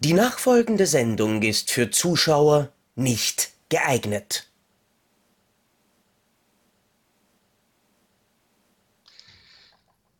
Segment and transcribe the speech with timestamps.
[0.00, 4.46] Die nachfolgende Sendung ist für Zuschauer nicht geeignet.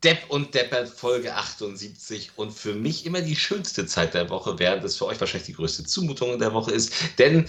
[0.03, 4.83] Depp und Deppert Folge 78 und für mich immer die schönste Zeit der Woche, während
[4.83, 6.92] es für euch wahrscheinlich die größte Zumutung der Woche ist.
[7.19, 7.49] Denn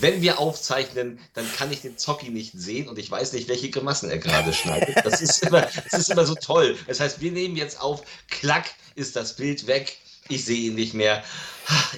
[0.00, 3.68] wenn wir aufzeichnen, dann kann ich den Zocki nicht sehen und ich weiß nicht, welche
[3.68, 4.96] Grimassen er gerade schneidet.
[5.04, 6.78] Das ist, immer, das ist immer so toll.
[6.86, 9.98] Das heißt, wir nehmen jetzt auf, klack, ist das Bild weg
[10.28, 11.22] ich sehe ihn nicht mehr.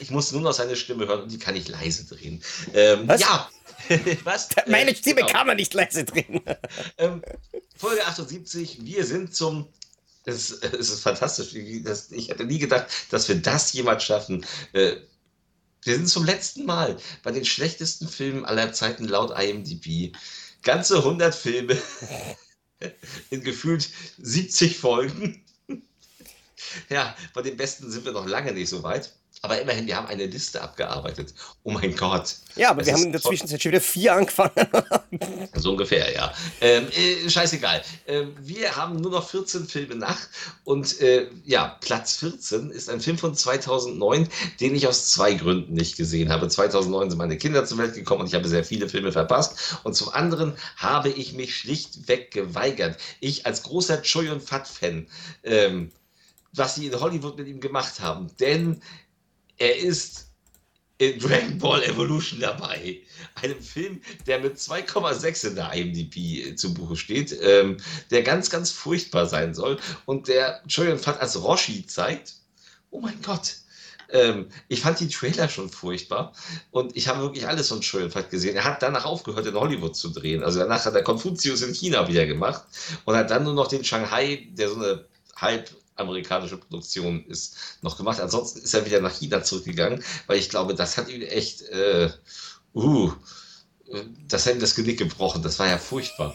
[0.00, 2.42] Ich muss nur noch seine Stimme hören und die kann ich leise drehen.
[2.74, 3.20] Ähm, Was?
[3.20, 3.51] Ja.
[4.24, 4.48] Was?
[4.66, 5.28] Meine Äh, Stimme genau.
[5.32, 6.41] kann man nicht leise drehen.
[6.98, 7.23] Ähm,
[7.77, 9.68] Folge 78, wir sind zum.
[10.24, 11.54] Es, es ist fantastisch.
[11.84, 14.45] Das, ich hätte nie gedacht, dass wir das jemals schaffen.
[14.73, 14.96] Äh,
[15.84, 20.15] wir sind zum letzten Mal bei den schlechtesten Filmen aller Zeiten laut IMDb.
[20.62, 21.79] Ganze 100 Filme
[23.30, 25.45] in gefühlt 70 Folgen.
[26.88, 29.12] Ja, bei den besten sind wir noch lange nicht so weit.
[29.42, 31.32] Aber immerhin, wir haben eine Liste abgearbeitet.
[31.62, 32.34] Oh mein Gott.
[32.56, 34.50] Ja, aber Es wir haben in der Zwischenzeit schon wieder vier angefangen.
[35.54, 36.32] So ungefähr, ja.
[36.60, 37.82] Ähm, äh, scheißegal.
[38.06, 40.18] Ähm, wir haben nur noch 14 Filme nach
[40.65, 44.28] und äh, ja, Platz 14 ist ein Film von 2009,
[44.60, 46.48] den ich aus zwei Gründen nicht gesehen habe.
[46.48, 49.78] 2009 sind meine Kinder zur Welt gekommen und ich habe sehr viele Filme verpasst.
[49.82, 52.98] Und zum anderen habe ich mich schlichtweg geweigert.
[53.20, 55.06] Ich als großer Choi und Fat-Fan,
[55.43, 55.90] ähm,
[56.54, 58.29] was sie in Hollywood mit ihm gemacht haben.
[58.38, 58.80] Denn
[59.59, 60.29] er ist
[60.99, 63.01] in Dragon Ball Evolution dabei.
[63.37, 67.77] Einem Film, der mit 2,6 in der IMDb zu Buche steht, ähm,
[68.10, 72.34] der ganz, ganz furchtbar sein soll und der Choyon Fat als Roshi zeigt.
[72.91, 73.56] Oh mein Gott.
[74.10, 76.33] Ähm, ich fand die Trailer schon furchtbar
[76.71, 78.56] und ich habe wirklich alles von Fat gesehen.
[78.56, 80.43] Er hat danach aufgehört, in Hollywood zu drehen.
[80.43, 82.65] Also danach hat er Konfuzius in China wieder gemacht
[83.05, 85.05] und hat dann nur noch den Shanghai, der so eine
[85.37, 88.21] halb amerikanische Produktion ist, noch gemacht.
[88.21, 92.10] Ansonsten ist er wieder nach China zurückgegangen, weil ich glaube, das hat ihn echt, äh,
[92.75, 93.12] uh,
[94.28, 95.42] das ihm das Genick gebrochen.
[95.42, 96.34] Das war ja furchtbar.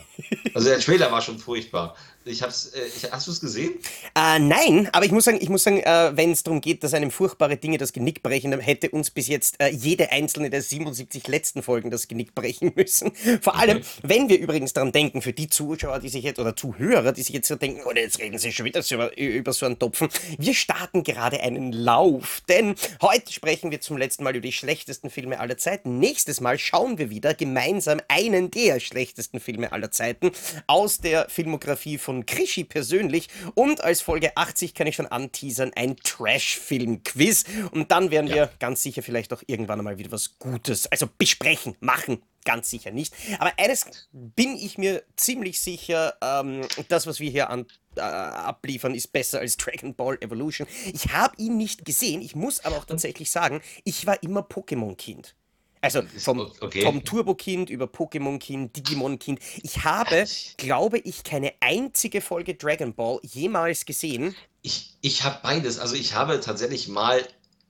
[0.53, 1.95] Also der Trailer war schon furchtbar.
[2.25, 3.73] Ich hab's, äh, ich, hast du es gesehen?
[4.15, 6.93] Äh, nein, aber ich muss sagen, ich muss sagen, äh, wenn es darum geht, dass
[6.93, 10.61] einem furchtbare Dinge das Genick brechen, dann hätte uns bis jetzt äh, jede einzelne der
[10.61, 13.11] 77 letzten Folgen das Genick brechen müssen.
[13.42, 17.11] Vor allem, wenn wir übrigens daran denken, für die Zuschauer, die sich jetzt oder Zuhörer,
[17.11, 19.80] die sich jetzt so denken, oder jetzt reden sie schon wieder über, über so einen
[19.80, 20.08] Topfen.
[20.37, 25.09] Wir starten gerade einen Lauf, denn heute sprechen wir zum letzten Mal über die schlechtesten
[25.09, 25.99] Filme aller Zeiten.
[25.99, 30.31] Nächstes Mal schauen wir wieder gemeinsam einen der schlechtesten Filme aller Zeiten
[30.65, 35.98] aus der Filmografie von Krischi persönlich und als Folge 80 kann ich schon anteasern, ein
[35.98, 38.36] Trash-Film-Quiz und dann werden Ja.
[38.36, 42.21] wir ganz sicher vielleicht auch irgendwann einmal wieder was Gutes, also besprechen, machen.
[42.45, 43.14] Ganz sicher nicht.
[43.39, 47.65] Aber eines bin ich mir ziemlich sicher, ähm, das, was wir hier an,
[47.95, 50.67] äh, abliefern, ist besser als Dragon Ball Evolution.
[50.93, 52.21] Ich habe ihn nicht gesehen.
[52.21, 55.36] Ich muss aber auch tatsächlich sagen, ich war immer Pokémon-Kind.
[55.83, 56.82] Also vom, okay.
[56.82, 59.42] vom Turbo-Kind über Pokémon-Kind, Digimon-Kind.
[59.64, 64.33] Ich habe, glaube ich, keine einzige Folge Dragon Ball jemals gesehen.
[64.61, 65.80] Ich, ich habe beides.
[65.80, 67.22] Also ich habe tatsächlich mal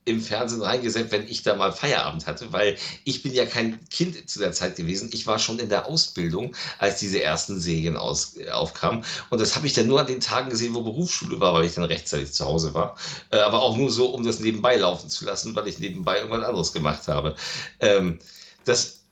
[0.04, 4.28] im Fernsehen reingesetzt, wenn ich da mal Feierabend hatte, weil ich bin ja kein Kind
[4.28, 5.10] zu der Zeit gewesen.
[5.12, 9.04] Ich war schon in der Ausbildung, als diese ersten Serien aus, äh, aufkamen.
[9.30, 11.74] Und das habe ich dann nur an den Tagen gesehen, wo Berufsschule war, weil ich
[11.74, 12.96] dann rechtzeitig zu Hause war.
[13.30, 16.44] Äh, aber auch nur so, um das nebenbei laufen zu lassen, weil ich nebenbei irgendwas
[16.44, 17.34] anderes gemacht habe.
[17.80, 18.18] Ähm,
[18.64, 19.04] das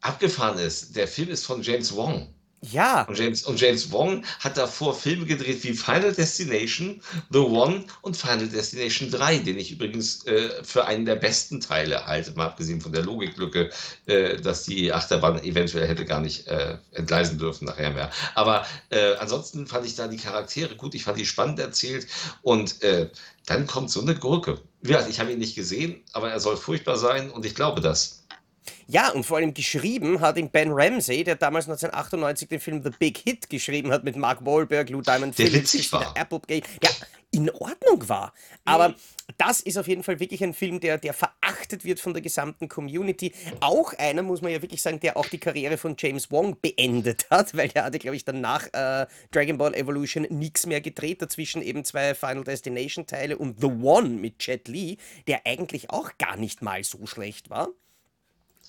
[0.00, 2.34] abgefahren ist, der Film ist von James Wong.
[2.62, 7.00] Ja, Und James, und James Wong hat davor Filme gedreht wie Final Destination,
[7.30, 12.06] The One und Final Destination 3, den ich übrigens äh, für einen der besten Teile
[12.06, 13.70] halte, mal abgesehen von der Logiklücke,
[14.04, 18.10] äh, dass die Achterbahn eventuell hätte gar nicht äh, entgleisen dürfen nachher mehr.
[18.34, 22.06] Aber äh, ansonsten fand ich da die Charaktere gut, ich fand die spannend erzählt
[22.42, 23.10] und äh,
[23.46, 24.60] dann kommt so eine Gurke.
[24.82, 28.19] Ja, ich habe ihn nicht gesehen, aber er soll furchtbar sein und ich glaube das.
[28.86, 32.90] Ja, und vor allem geschrieben hat ihn Ben Ramsey, der damals 1998 den Film The
[32.98, 36.16] Big Hit geschrieben hat mit Mark Wahlberg, Lou Diamond Der Phillips, witzig war.
[36.16, 36.90] Applegate, ja,
[37.32, 38.32] in Ordnung war.
[38.64, 38.94] Aber
[39.38, 42.68] das ist auf jeden Fall wirklich ein Film, der, der verachtet wird von der gesamten
[42.68, 43.32] Community.
[43.60, 47.26] Auch einer, muss man ja wirklich sagen, der auch die Karriere von James Wong beendet
[47.30, 51.22] hat, weil er hatte, glaube ich, dann nach äh, Dragon Ball Evolution nichts mehr gedreht.
[51.22, 56.18] Dazwischen eben zwei Final Destination Teile und The One mit Jet Li, der eigentlich auch
[56.18, 57.68] gar nicht mal so schlecht war.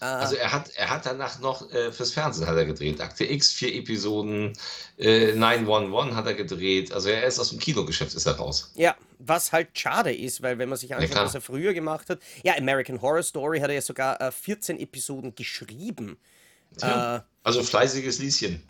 [0.01, 2.99] Also er hat, er hat danach noch äh, fürs Fernsehen hat er gedreht.
[3.01, 4.53] Akte X, vier Episoden,
[4.97, 6.91] äh, 911 hat er gedreht.
[6.91, 8.71] Also er ist aus dem Kinogeschäft, ist er raus.
[8.73, 11.25] Ja, was halt schade ist, weil wenn man sich anschaut, klar.
[11.25, 14.79] was er früher gemacht hat, ja, American Horror Story hat er ja sogar äh, 14
[14.79, 16.17] Episoden geschrieben.
[16.81, 17.23] Ja.
[17.43, 18.63] Also fleißiges Lieschen.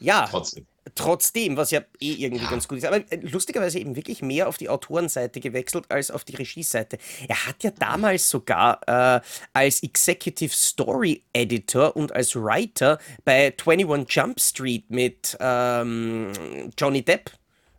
[0.00, 0.66] Ja, trotzdem.
[0.94, 2.50] Trotzdem, was ja eh irgendwie ja.
[2.50, 2.84] ganz gut ist.
[2.84, 6.98] Aber äh, lustigerweise eben wirklich mehr auf die Autorenseite gewechselt als auf die Regieseite.
[7.28, 9.20] Er hat ja damals sogar äh,
[9.52, 16.32] als Executive Story Editor und als Writer bei 21 Jump Street mit ähm,
[16.76, 17.30] Johnny Depp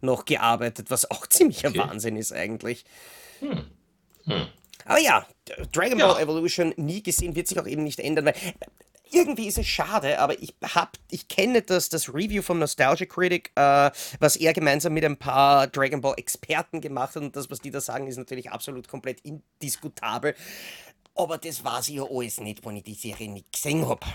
[0.02, 1.80] noch gearbeitet, was auch ziemlicher okay.
[1.80, 2.86] Wahnsinn ist eigentlich.
[3.40, 3.66] Hm.
[4.26, 4.48] Hm.
[4.86, 5.26] Aber ja,
[5.72, 6.20] Dragon Ball ja.
[6.20, 8.36] Evolution nie gesehen, wird sich auch eben nicht ändern, weil
[9.12, 13.52] irgendwie ist es schade, aber ich hab, ich kenne das, das Review vom Nostalgia Critic,
[13.56, 17.60] äh, was er gemeinsam mit ein paar Dragon Ball Experten gemacht hat und das, was
[17.60, 20.36] die da sagen, ist natürlich absolut komplett indiskutabel.
[21.16, 24.06] Aber das war sie ja alles nicht, wenn ich die Serie nicht gesehen habe.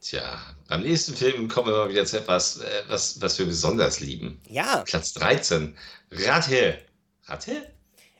[0.00, 0.38] Tja,
[0.68, 4.40] beim nächsten Film kommen wir mal wieder zu etwas, äh, was, was wir besonders lieben.
[4.48, 4.82] Ja.
[4.86, 5.76] Platz 13.
[6.10, 6.78] Ratte.
[7.26, 7.72] Ratte?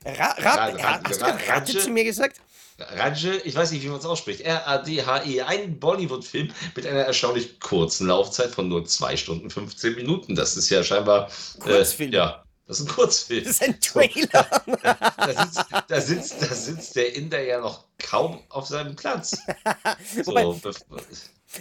[0.05, 2.41] Ra Ra Ra Hast du Ratte zu mir gesagt?
[2.81, 8.06] Rajje, ich weiß nicht, wie man es ausspricht, R-A-D-H-E, ein Bollywood-Film mit einer erstaunlich kurzen
[8.06, 10.35] Laufzeit von nur 2 Stunden 15 Minuten.
[10.35, 11.31] Das ist ja scheinbar.
[11.61, 12.12] Kurzfilm.
[12.12, 13.44] Äh, ja, das ist ein Kurzfilm.
[13.44, 14.47] Das ist ein Trailer.
[15.17, 19.37] Da, sitzt, da, sitzt, da sitzt der Inder ja noch kaum auf seinem Platz.
[20.25, 20.44] So, Wobei,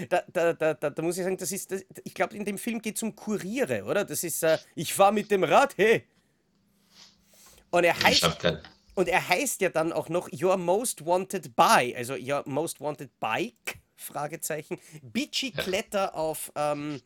[0.07, 2.81] da, da, da, da, muss ich sagen, das ist, das, ich glaube, in dem Film
[2.81, 4.05] geht es um Kuriere, oder?
[4.05, 6.05] Das ist, äh, ich fahre mit dem Rad, hey.
[7.71, 8.23] Und er heißt,
[8.99, 13.17] und er heißt ja dann auch noch Your Most Wanted By, also Your Most Wanted
[13.21, 17.01] Bike, Fragezeichen, Bicicletta auf ähm,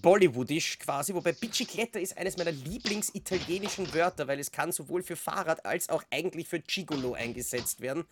[0.00, 5.66] Bollywoodisch quasi, wobei Bicicletta ist eines meiner Lieblingsitalienischen Wörter, weil es kann sowohl für Fahrrad
[5.66, 8.06] als auch eigentlich für Gigolo eingesetzt werden.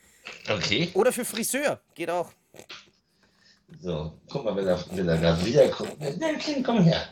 [0.50, 0.90] Okay.
[0.92, 2.30] Oder für Friseur, geht auch.
[3.80, 5.96] So, guck mal, wenn er, wenn er gerade wiederkommt.
[6.62, 7.08] Komm her.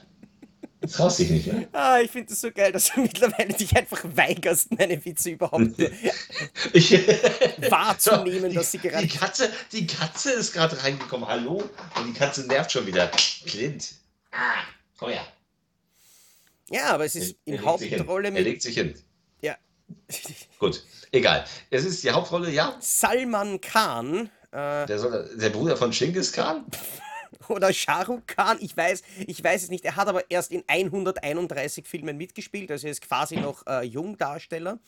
[0.80, 1.68] Das traust dich nicht, ne?
[1.72, 5.78] Ah, ich finde es so geil, dass du mittlerweile dich einfach weigerst, meine Witze überhaupt
[6.72, 6.92] ich,
[7.70, 9.06] wahrzunehmen, dass sie gerade.
[9.06, 11.28] Die Katze, die Katze ist gerade reingekommen.
[11.28, 11.62] Hallo?
[11.96, 13.10] Und die Katze nervt schon wieder.
[13.44, 13.92] Clint.
[14.32, 14.62] Ah,
[14.98, 15.26] komm her.
[16.70, 18.38] Ja, aber es ist er, in Hauptrolle mit.
[18.38, 18.94] Er legt sich hin.
[19.42, 19.56] Ja.
[20.58, 21.44] Gut, egal.
[21.68, 22.76] Es ist die Hauptrolle, ja?
[22.80, 24.30] Salman Khan.
[24.52, 26.64] Äh, der, soll, der Bruder von Genghis Khan?
[27.50, 29.84] Oder Shahrukh Khan, ich weiß, ich weiß es nicht.
[29.84, 34.78] Er hat aber erst in 131 Filmen mitgespielt, also er ist quasi noch äh, Jungdarsteller.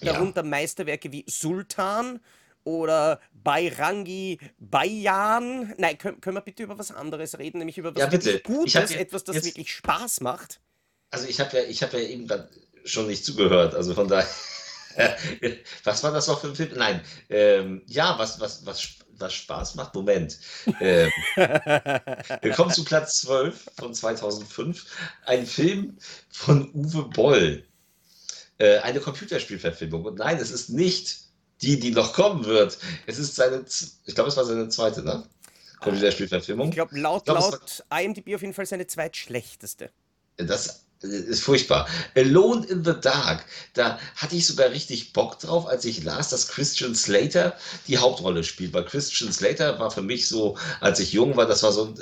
[0.00, 0.48] Darunter ja.
[0.48, 2.20] Meisterwerke wie Sultan
[2.64, 5.74] oder Bayrangi Bayan.
[5.78, 8.40] Nein, können, können wir bitte über was anderes reden, nämlich über was ja, bitte.
[8.40, 10.60] Gutes, ja, etwas, das jetzt, wirklich Spaß macht.
[11.10, 12.28] Also ich habe ja, ich habe ja eben
[12.84, 14.28] schon nicht zugehört, also von daher.
[15.84, 16.70] was war das noch für ein Film?
[16.76, 19.94] Nein, ähm, ja, was, was, was was Spaß macht.
[19.94, 20.38] Moment.
[20.80, 24.86] Ähm, wir kommen zu Platz 12 von 2005.
[25.26, 25.98] Ein Film
[26.30, 27.64] von Uwe Boll.
[28.58, 30.04] Äh, eine Computerspielverfilmung.
[30.04, 31.20] Und nein, es ist nicht
[31.62, 32.78] die, die noch kommen wird.
[33.06, 33.64] Es ist seine,
[34.06, 35.24] ich glaube, es war seine zweite, ne?
[35.80, 36.68] Computerspielverfilmung.
[36.68, 39.90] Ich glaube, laut, ich glaub, laut IMDb auf jeden Fall seine zweitschlechteste.
[40.36, 41.88] Das ist furchtbar.
[42.14, 43.44] Alone in the Dark,
[43.74, 47.56] da hatte ich sogar richtig Bock drauf, als ich las, dass Christian Slater
[47.88, 48.74] die Hauptrolle spielt.
[48.74, 51.94] Weil Christian Slater war für mich so, als ich jung war, das war so,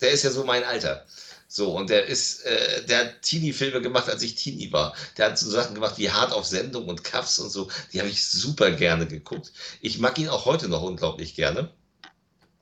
[0.00, 1.06] der ist ja so mein Alter.
[1.46, 4.94] So, und der ist, äh, der hat Teenie-Filme gemacht, als ich Teenie war.
[5.18, 7.68] Der hat so Sachen gemacht wie Hart auf Sendung und Cuffs und so.
[7.92, 9.52] Die habe ich super gerne geguckt.
[9.82, 11.70] Ich mag ihn auch heute noch unglaublich gerne.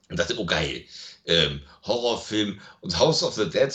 [0.09, 0.85] Und dachte, oh geil,
[1.25, 3.73] ähm, Horrorfilm und House of the Dead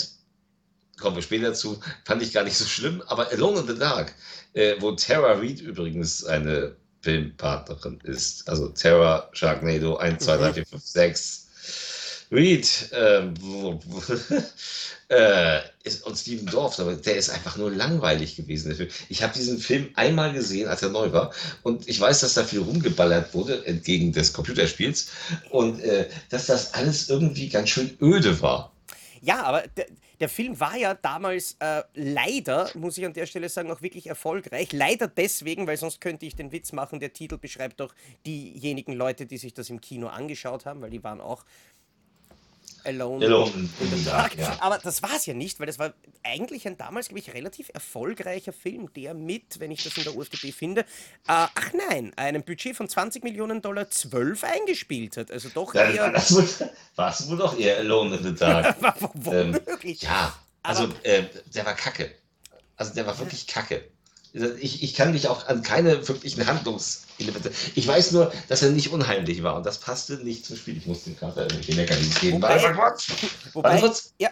[1.00, 3.02] kommen wir später zu, fand ich gar nicht so schlimm.
[3.08, 4.14] Aber Alone in the Dark,
[4.54, 10.66] äh, wo Tara Reid übrigens eine Filmpartnerin ist, also Tara Sharknado 1, 2, 3, 4,
[10.66, 11.42] 5, 6.
[12.32, 13.28] Reed äh,
[15.84, 18.90] ist, und Steven Dorff, aber der ist einfach nur langweilig gewesen.
[19.10, 22.44] Ich habe diesen Film einmal gesehen, als er neu war, und ich weiß, dass da
[22.44, 25.10] viel rumgeballert wurde entgegen des Computerspiels
[25.52, 28.72] und äh, dass das alles irgendwie ganz schön öde war.
[29.22, 29.64] Ja, aber
[30.20, 34.08] der Film war ja damals äh, leider, muss ich an der Stelle sagen, auch wirklich
[34.08, 34.72] erfolgreich.
[34.72, 37.94] Leider deswegen, weil sonst könnte ich den Witz machen, der Titel beschreibt doch
[38.26, 41.44] diejenigen Leute, die sich das im Kino angeschaut haben, weil die waren auch
[42.86, 44.36] Alone, Alone in the Dark.
[44.38, 44.58] Ja.
[44.60, 47.70] Aber das war es ja nicht, weil das war eigentlich ein damals, glaube ich, relativ
[47.74, 50.86] erfolgreicher Film, der mit, wenn ich das in der UFDB finde, äh,
[51.28, 55.32] ach nein, einem Budget von 20 Millionen Dollar 12 eingespielt hat.
[55.32, 56.12] Also doch ja, eher.
[56.12, 56.34] Das
[56.96, 58.76] war es wohl doch eher Alone in the Dark.
[59.14, 60.04] Womöglich.
[60.04, 61.24] Ähm, ja, also äh,
[61.54, 62.12] der war kacke.
[62.78, 63.84] Also der war wirklich kacke.
[64.60, 67.52] Ich, ich kann mich auch an keine wirklichen Handlungselemente.
[67.76, 70.76] Ich weiß nur, dass er nicht unheimlich war und das passte nicht zum Spiel.
[70.76, 72.36] Ich musste gerade irgendwelche Leckerlis geben.
[72.38, 73.08] Wobei, Warte kurz.
[73.54, 74.14] Wobei, kurz.
[74.20, 74.30] Ja.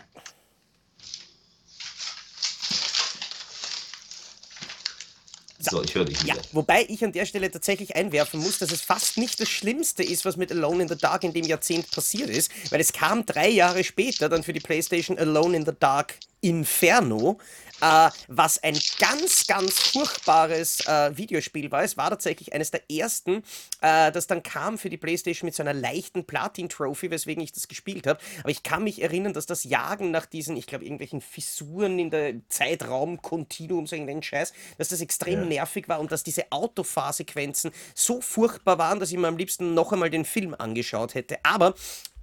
[5.60, 6.44] So, ich höre dich Ja, wieder.
[6.52, 10.26] wobei ich an der Stelle tatsächlich einwerfen muss, dass es fast nicht das Schlimmste ist,
[10.26, 13.48] was mit Alone in the Dark in dem Jahrzehnt passiert ist, weil es kam drei
[13.50, 17.40] Jahre später dann für die PlayStation Alone in the Dark Inferno,
[17.82, 21.84] äh, was ein ganz, ganz furchtbares äh, Videospiel war.
[21.84, 23.44] Es war tatsächlich eines der ersten,
[23.82, 27.68] äh, das dann kam für die PlayStation mit so einer leichten Platin-Trophy, weswegen ich das
[27.68, 28.20] gespielt habe.
[28.42, 32.10] Aber ich kann mich erinnern, dass das Jagen nach diesen, ich glaube, irgendwelchen Fissuren in
[32.12, 35.46] der Zeitraum-Kontinuum, so irgendeinen Scheiß, dass das extrem Ja.
[35.46, 39.92] nervig war und dass diese Autofahrsequenzen so furchtbar waren, dass ich mir am liebsten noch
[39.94, 41.38] einmal den Film angeschaut hätte.
[41.44, 41.74] Aber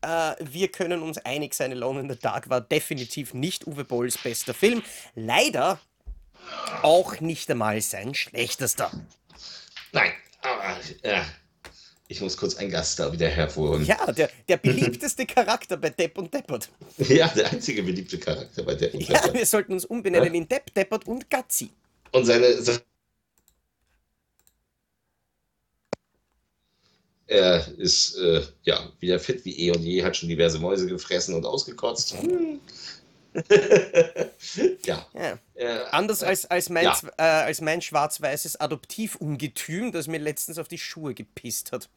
[0.02, 4.18] äh, wir können uns einig sein, Alone in the Dark war definitiv nicht Uwe Bolls
[4.18, 4.82] bester Film.
[5.14, 5.80] Leider
[6.82, 8.90] auch nicht einmal sein schlechtester.
[9.92, 11.22] Nein, aber äh,
[12.08, 13.84] ich muss kurz einen Gast da wieder hervorholen.
[13.84, 16.68] Ja, Ja, der, der beliebteste Charakter bei Depp und Deppert.
[16.98, 21.28] der einzige beliebte Charakter bei der Ja, wir sollten uns umbenennen in Depp, Deppert und
[21.30, 21.70] Gazzi.
[22.12, 22.60] Und seine.
[22.62, 22.82] se-
[27.30, 31.32] Er ist äh, ja wieder fit wie eh und je, hat schon diverse Mäuse gefressen
[31.36, 32.14] und ausgekotzt.
[32.20, 32.60] Hm.
[34.84, 35.06] ja.
[35.14, 35.38] Ja.
[35.54, 37.00] Äh, Anders als, als, mein, Ja.
[37.18, 41.88] äh, als mein schwarz-weißes Adoptivungetüm, das mir letztens auf die Schuhe gepisst hat.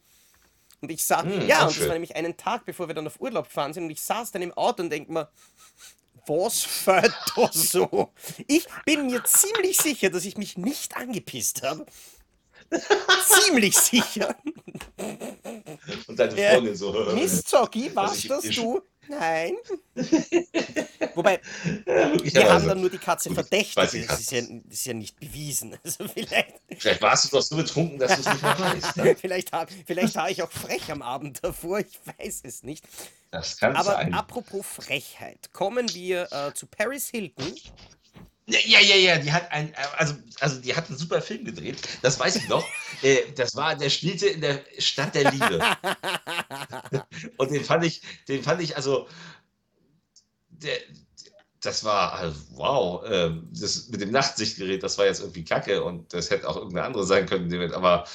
[0.80, 3.20] Und ich sah, Hm, ja, und das war nämlich einen Tag, bevor wir dann auf
[3.20, 5.28] Urlaub gefahren sind, und ich saß dann im Auto und denk mir,
[6.26, 8.12] was fällt da so?
[8.46, 11.86] Ich bin mir ziemlich sicher, dass ich mich nicht angepisst habe.
[13.42, 14.34] Ziemlich sicher.
[16.06, 16.50] und deine Ja.
[16.52, 16.92] Freundin so.
[17.14, 18.80] Mist, Zocki, Also warst das du?
[19.06, 19.54] Nein.
[21.14, 21.38] Wobei,
[21.86, 24.94] Ja, wir haben dann nur die Katze Gut, ich Das ist, ja, das ist ja
[24.94, 25.76] nicht bewiesen.
[25.84, 26.54] Also vielleicht.
[26.78, 28.96] Vielleicht warst du doch so betrunken, dass du es nicht mehr weißt.
[28.96, 29.16] Ne?
[29.20, 32.84] Vielleicht, ha- vielleicht war ich auch frech am Abend davor, ich weiß es nicht.
[33.30, 34.14] Das kann Aber sein.
[34.14, 37.54] apropos Frechheit, kommen wir äh, zu Paris Hilton.
[38.46, 41.78] Ja, ja, ja, ja, die hat ein, also, also die hat einen super Film gedreht,
[42.02, 42.66] das weiß ich noch.
[43.02, 45.60] äh, das war, der spielte in der Stadt der Liebe.
[47.38, 49.08] Und den fand ich, den fand ich, also,
[50.50, 50.76] der,
[51.62, 56.12] das war, also, wow, ähm, das mit dem Nachtsichtgerät, das war jetzt irgendwie kacke und
[56.12, 58.06] das hätte auch irgendeine andere sein können, aber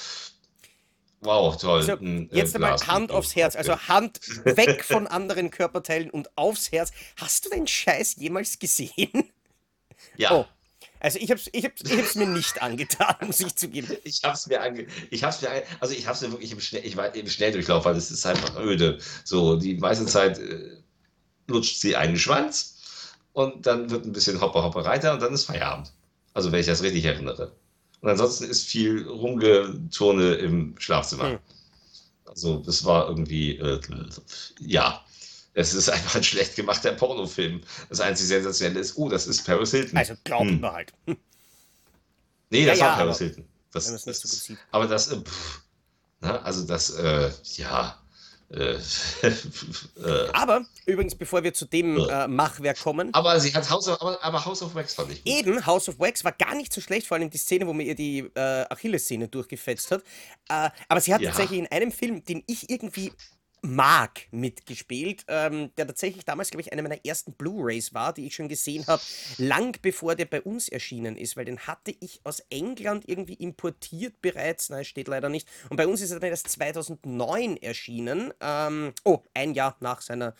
[1.22, 1.82] wow, toll.
[1.82, 2.76] So, ein, äh, jetzt einmal.
[2.86, 6.92] Hand aufs Herz, also Hand weg von anderen Körperteilen und aufs Herz.
[7.16, 9.32] Hast du den Scheiß jemals gesehen?
[10.16, 10.32] Ja.
[10.32, 10.46] Oh.
[11.02, 13.96] Also ich hab's, ich hab's, ich hab's mir nicht angetan, muss ich zugeben.
[14.04, 16.84] Ich hab's mir ange ich hab's mir ange also ich hab's mir wirklich im, Schnell
[16.84, 18.98] ich war im Schnelldurchlauf, weil es ist einfach öde.
[19.24, 20.76] So, die meiste Zeit äh,
[21.46, 25.44] lutscht sie einen Schwanz und dann wird ein bisschen Hopper Hopper Reiter und dann ist
[25.44, 25.92] Feierabend.
[26.34, 27.52] Also wenn ich das richtig erinnere.
[28.00, 31.30] Und ansonsten ist viel Rumgeturne im Schlafzimmer.
[31.30, 31.38] Hm.
[32.26, 33.80] Also das war irgendwie, äh,
[34.60, 35.04] ja,
[35.54, 37.60] es ist einfach ein schlecht gemachter Pornofilm.
[37.88, 39.98] Das einzige Sensationelle ist, oh, das ist Paris Hilton.
[39.98, 40.60] Also glaubt Hm.
[40.60, 40.92] mir halt.
[42.50, 43.44] Nee, das Ja, war ja, Paris aber Hilton.
[43.72, 45.60] Das, man's nicht das, so aber das, äh, pff,
[46.20, 47.96] ne, also das, äh, ja,
[48.50, 48.74] äh,
[49.22, 54.00] äh, Aber übrigens, bevor wir zu dem äh, Machwerk kommen, aber sie hat House of,
[54.02, 55.32] aber, aber House of Wax fand ich gut.
[55.32, 57.86] Eben, House of Wax war gar nicht so schlecht, vor allem die Szene, wo man
[57.86, 60.02] ihr die äh, Achillessehne durchgefetzt hat.
[60.48, 61.28] Äh, aber sie hat Ja.
[61.30, 63.12] tatsächlich in einem Film, den ich irgendwie
[63.62, 68.34] mag, mitgespielt, ähm, der tatsächlich damals, glaube ich, eine meiner ersten Blu-Rays war, die ich
[68.34, 69.02] schon gesehen habe,
[69.38, 74.20] lang bevor der bei uns erschienen ist, weil den hatte ich aus England irgendwie importiert
[74.20, 74.70] bereits.
[74.70, 75.48] Nein, steht leider nicht.
[75.68, 78.32] Und bei uns ist er dann erst 2009 erschienen.
[78.40, 80.34] Ähm, oh, ein Jahr nach seiner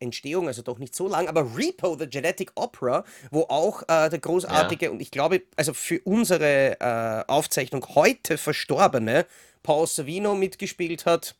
[0.00, 4.20] Entstehung, also doch nicht so lang, aber Repo, The Genetic Opera, wo auch äh, der
[4.20, 9.26] großartige und ich glaube, also für unsere äh, Aufzeichnung heute verstorbene
[9.64, 11.34] Paul Savino mitgespielt hat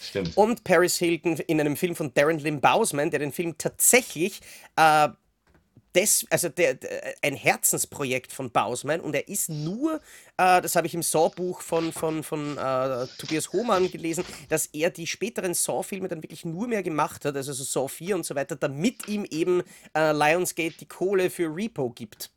[0.00, 0.36] Stimmt.
[0.36, 4.40] und Paris Hilton in einem Film von Darren Lynn Bousman, der den Film tatsächlich
[4.76, 5.08] äh,
[5.96, 10.00] des, also der, der, ein Herzensprojekt von Bausmann und er ist nur,
[10.36, 14.90] äh, das habe ich im Saw-Buch von, von, von äh, Tobias Hohmann gelesen, dass er
[14.90, 18.34] die späteren Saw-Filme dann wirklich nur mehr gemacht hat, also so Saw 4 und so
[18.34, 19.62] weiter, damit ihm eben
[19.96, 22.30] äh, Lionsgate die Kohle für Repo gibt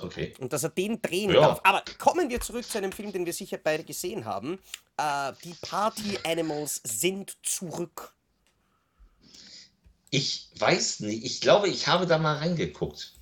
[0.00, 0.34] Okay.
[0.40, 1.40] und dass er den drehen Ja.
[1.42, 1.60] darf.
[1.64, 4.58] Aber kommen wir zurück zu einem Film, den wir sicher beide gesehen haben.
[4.96, 8.12] Äh, die Party Animals sind zurück.
[10.10, 13.14] Ich weiß nicht, ich glaube, ich habe da mal reingeguckt.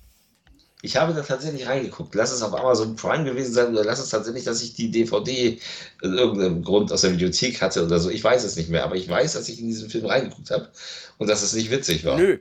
[0.83, 2.15] Ich habe da tatsächlich reingeguckt.
[2.15, 5.59] Lass es auf Amazon Prime gewesen sein oder lass es tatsächlich, dass ich die DVD
[6.01, 8.09] aus irgendeinem Grund aus der Videothek hatte oder so.
[8.09, 10.71] Ich weiß es nicht mehr, aber ich weiß, dass ich in diesen Film reingeguckt habe
[11.19, 12.17] und dass es nicht witzig war.
[12.17, 12.39] Nö.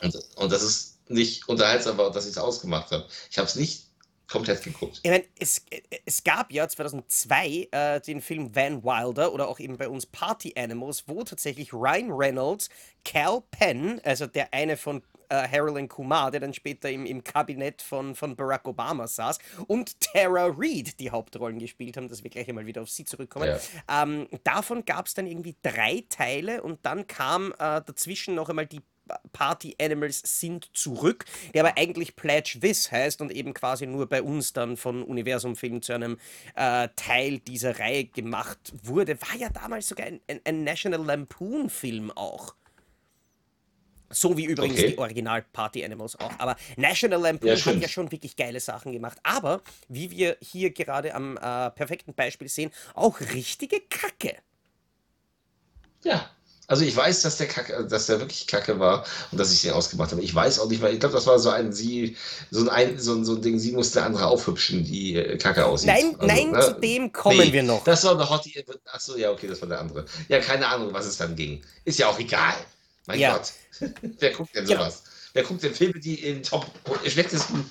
[0.00, 3.06] Und, und dass es nicht unterhaltsam war und dass ich es ausgemacht habe.
[3.30, 3.90] Ich habe es nicht
[4.30, 5.00] komplett geguckt.
[5.02, 5.64] Ich meine, es,
[6.06, 10.54] es gab ja 2002 äh, den Film Van Wilder oder auch eben bei uns Party
[10.56, 12.68] Animals, wo tatsächlich Ryan Reynolds,
[13.04, 17.80] Cal Penn, also der eine von äh, Harold Kumar, der dann später im, im Kabinett
[17.80, 22.48] von, von Barack Obama saß, und Tara Reid die Hauptrollen gespielt haben, dass wir gleich
[22.48, 23.48] einmal wieder auf sie zurückkommen.
[23.88, 24.02] Ja.
[24.02, 28.66] Ähm, davon gab es dann irgendwie drei Teile und dann kam äh, dazwischen noch einmal
[28.66, 28.80] die
[29.32, 31.24] Party Animals sind zurück,
[31.54, 35.56] der aber eigentlich Pledge This heißt und eben quasi nur bei uns dann von Universum
[35.56, 36.18] Film zu einem
[36.54, 39.20] äh, Teil dieser Reihe gemacht wurde.
[39.20, 42.54] War ja damals sogar ein, ein, ein National Lampoon Film auch.
[44.12, 44.90] So wie übrigens okay.
[44.90, 46.32] die Original Party Animals auch.
[46.38, 49.18] Aber National Lampoon ja, hat ja schon wirklich geile Sachen gemacht.
[49.22, 54.36] Aber, wie wir hier gerade am äh, perfekten Beispiel sehen, auch richtige Kacke.
[56.02, 56.28] Ja,
[56.70, 59.72] also ich weiß, dass der Kacke, dass der wirklich Kacke war und dass ich den
[59.72, 60.22] ausgemacht habe.
[60.22, 62.16] Ich weiß auch nicht, weil ich glaube, das war so ein sie,
[62.52, 65.88] so ein, so ein, so ein Ding, sie musste andere aufhübschen, die äh, Kacke aussieht.
[65.88, 66.60] Nein, also, nein, ne?
[66.60, 67.82] zu dem kommen nee, wir noch.
[67.82, 68.64] Das war noch Hottie.
[68.92, 70.04] Achso, ja, okay, das war der andere.
[70.28, 71.60] Ja, keine Ahnung, was es dann ging.
[71.84, 72.54] Ist ja auch egal.
[73.08, 73.36] Mein ja.
[73.36, 73.50] Gott.
[74.20, 75.02] Wer guckt denn sowas?
[75.04, 75.10] Ja.
[75.32, 76.66] Wer guckt denn Filme, die in top
[77.04, 77.68] schlechtesten.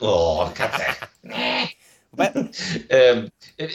[0.00, 0.82] Oh, Katze.
[2.88, 3.68] ähm, äh,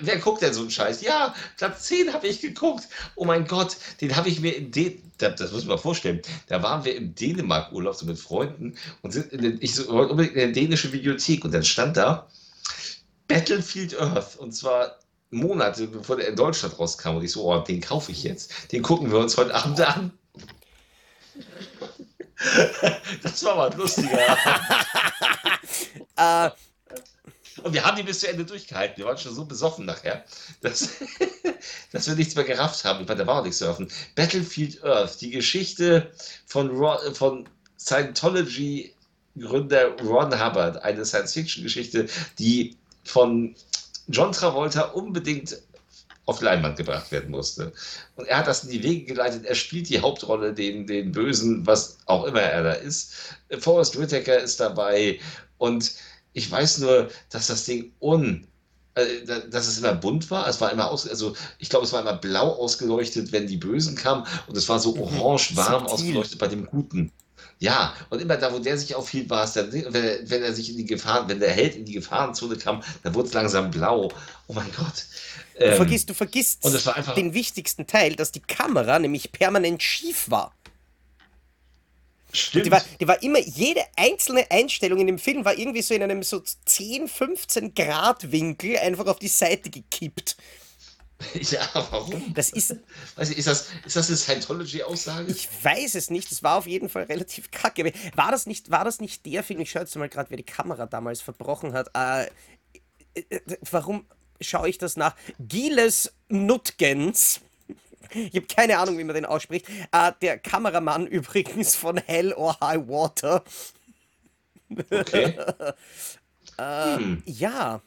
[0.00, 1.02] wer guckt denn so einen Scheiß?
[1.02, 2.88] Ja, Platz 10 habe ich geguckt.
[3.16, 6.20] Oh mein Gott, den habe ich mir in Den das muss ich mal vorstellen.
[6.48, 10.10] Da waren wir im Dänemark-Urlaub so mit Freunden und sind in den, ich so, wollte
[10.10, 12.28] unbedingt in der dänischen Bibliothek und dann stand da
[13.28, 14.98] Battlefield Earth und zwar
[15.30, 18.72] Monate bevor der in Deutschland rauskam und ich so, oh, den kaufe ich jetzt.
[18.72, 20.12] Den gucken wir uns heute Abend an.
[23.22, 24.18] Das war mal lustiger.
[26.16, 26.50] äh,
[27.62, 28.98] und wir haben die bis zu Ende durchgehalten.
[28.98, 30.24] Wir waren schon so besoffen nachher,
[30.60, 30.90] dass,
[31.92, 33.02] dass wir nichts mehr gerafft haben.
[33.02, 33.88] Ich meine, da war auch nichts surfen.
[34.14, 36.10] Battlefield Earth, die Geschichte
[36.46, 36.70] von,
[37.14, 37.48] von
[37.78, 42.06] Scientology-Gründer Ron Hubbard, eine Science-Fiction-Geschichte,
[42.38, 43.54] die von
[44.08, 45.58] John Travolta unbedingt
[46.26, 47.72] auf Leinwand gebracht werden musste.
[48.16, 49.44] Und er hat das in die Wege geleitet.
[49.44, 53.12] Er spielt die Hauptrolle, den, den Bösen, was auch immer er da ist.
[53.60, 55.20] Forrest Whitaker ist dabei
[55.58, 55.92] und
[56.36, 58.46] ich weiß nur, dass das Ding un
[58.94, 59.04] äh,
[59.50, 60.46] dass es immer bunt war.
[60.46, 63.96] Es war immer aus, also ich glaube, es war immer blau ausgeleuchtet, wenn die Bösen
[63.96, 65.20] kamen, und es war so mhm.
[65.20, 67.10] orange warm ausgeleuchtet bei dem Guten.
[67.58, 70.52] Ja, und immer da, wo der sich aufhielt, war es dann, wenn, er, wenn er
[70.52, 73.70] sich in die Gefahren, wenn der Held in die Gefahrenzone kam, dann wurde es langsam
[73.70, 74.12] blau.
[74.46, 75.06] Oh mein Gott.
[75.58, 76.62] Du ähm, vergisst, du vergisst
[77.16, 80.52] den wichtigsten Teil, dass die Kamera nämlich permanent schief war.
[82.36, 82.66] Stimmt.
[82.66, 86.02] Die war, die war immer, jede einzelne Einstellung in dem Film war irgendwie so in
[86.02, 90.36] einem so 10, 15 Grad Winkel einfach auf die Seite gekippt.
[91.34, 92.34] Ja, warum?
[92.34, 92.76] Das ist.
[93.16, 95.30] Weiß ich, ist, das, ist das eine Scientology-Aussage?
[95.32, 96.30] Ich weiß es nicht.
[96.30, 97.92] Es war auf jeden Fall relativ kacke.
[98.14, 99.60] War das nicht, war das nicht der Film?
[99.60, 101.88] Ich schaue jetzt mal gerade, wer die Kamera damals verbrochen hat.
[101.94, 102.26] Äh,
[103.14, 104.06] äh, äh warum
[104.40, 105.16] schaue ich das nach?
[105.38, 107.40] Giles Nutgens
[108.12, 109.68] ich habe keine Ahnung, wie man den ausspricht.
[109.92, 113.44] Äh, der Kameramann übrigens von Hell or High Water.
[114.70, 115.38] Okay.
[116.58, 117.22] äh, hm.
[117.26, 117.80] Ja.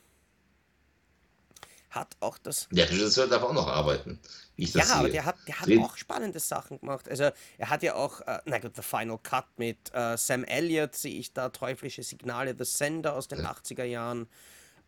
[1.89, 2.67] Hat auch das.
[2.71, 4.19] Der Regisseur darf auch noch arbeiten.
[4.55, 4.95] Ja, sehe.
[4.95, 7.10] aber der hat, der hat auch spannende Sachen gemacht.
[7.10, 10.95] Also, er hat ja auch, äh, na gut, The Final Cut mit äh, Sam Elliott,
[10.95, 13.51] sehe ich da, Teuflische Signale, The Sender aus den ja.
[13.51, 14.27] 80er Jahren.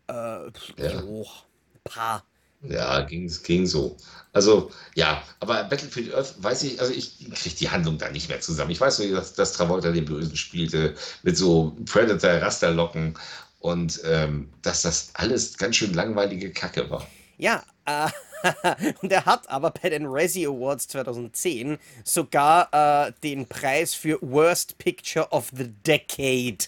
[0.08, 0.50] Äh, ja.
[0.76, 1.26] Jo,
[1.74, 2.24] ein paar
[2.68, 3.96] ja, ging, ging so.
[4.32, 8.40] Also, ja, aber Battlefield Earth, weiß ich, also ich kriege die Handlung da nicht mehr
[8.40, 8.70] zusammen.
[8.70, 13.18] Ich weiß nur, dass, dass Travolta den Bösen spielte mit so Predator-Rasterlocken
[13.60, 17.06] und ähm, dass das alles ganz schön langweilige Kacke war.
[17.36, 18.08] Ja, äh,
[19.02, 24.78] und er hat aber bei den Razzie Awards 2010 sogar äh, den Preis für Worst
[24.78, 26.58] Picture of the Decade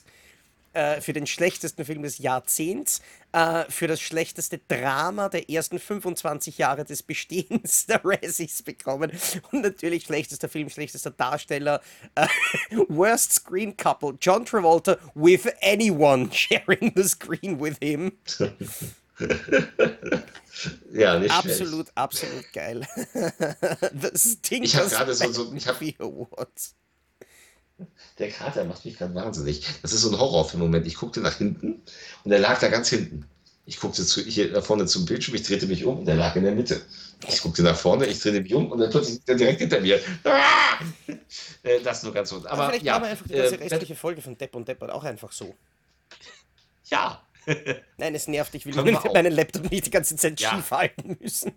[0.75, 3.01] äh, für den schlechtesten Film des Jahrzehnts,
[3.35, 9.11] äh, für das schlechteste Drama der ersten 25 Jahre des Bestehens der Razzies bekommen
[9.51, 11.81] und natürlich schlechtester Film, schlechtester Darsteller,
[12.15, 12.29] äh,
[12.89, 18.13] Worst Screen Couple, John Travolta with anyone sharing the screen with him.
[20.93, 21.93] ja, nicht Absolut, schlecht.
[21.97, 22.87] absolut geil.
[23.93, 26.77] das Ding ich habe gerade so, so ich hab, Awards.
[28.19, 29.67] Der Kater macht mich gerade wahnsinnig.
[29.83, 30.87] Das ist so ein Horrorfilm-Moment.
[30.87, 31.83] Ich guckte nach hinten
[32.25, 33.27] und er lag da ganz hinten.
[33.67, 36.37] Ich guckte zu, hier da vorne zum Bildschirm, ich drehte mich um und er lag
[36.37, 36.83] in der Mitte.
[37.27, 40.01] Ich guckte nach vorne, ich drehte mich um und dann plötzlich er direkt hinter mir.
[40.25, 40.79] Ah!
[41.63, 42.47] Äh, das nur ganz so.
[42.47, 45.03] Aber, vielleicht ja, wir einfach die ganze äh, restliche Folge von Depp und Deppert auch
[45.03, 45.55] einfach so.
[46.91, 47.27] Ja.
[47.97, 50.51] Nein, es nervt, ich will mit meinen Laptop nicht die ganze Zeit ja.
[50.51, 51.53] schief halten müssen.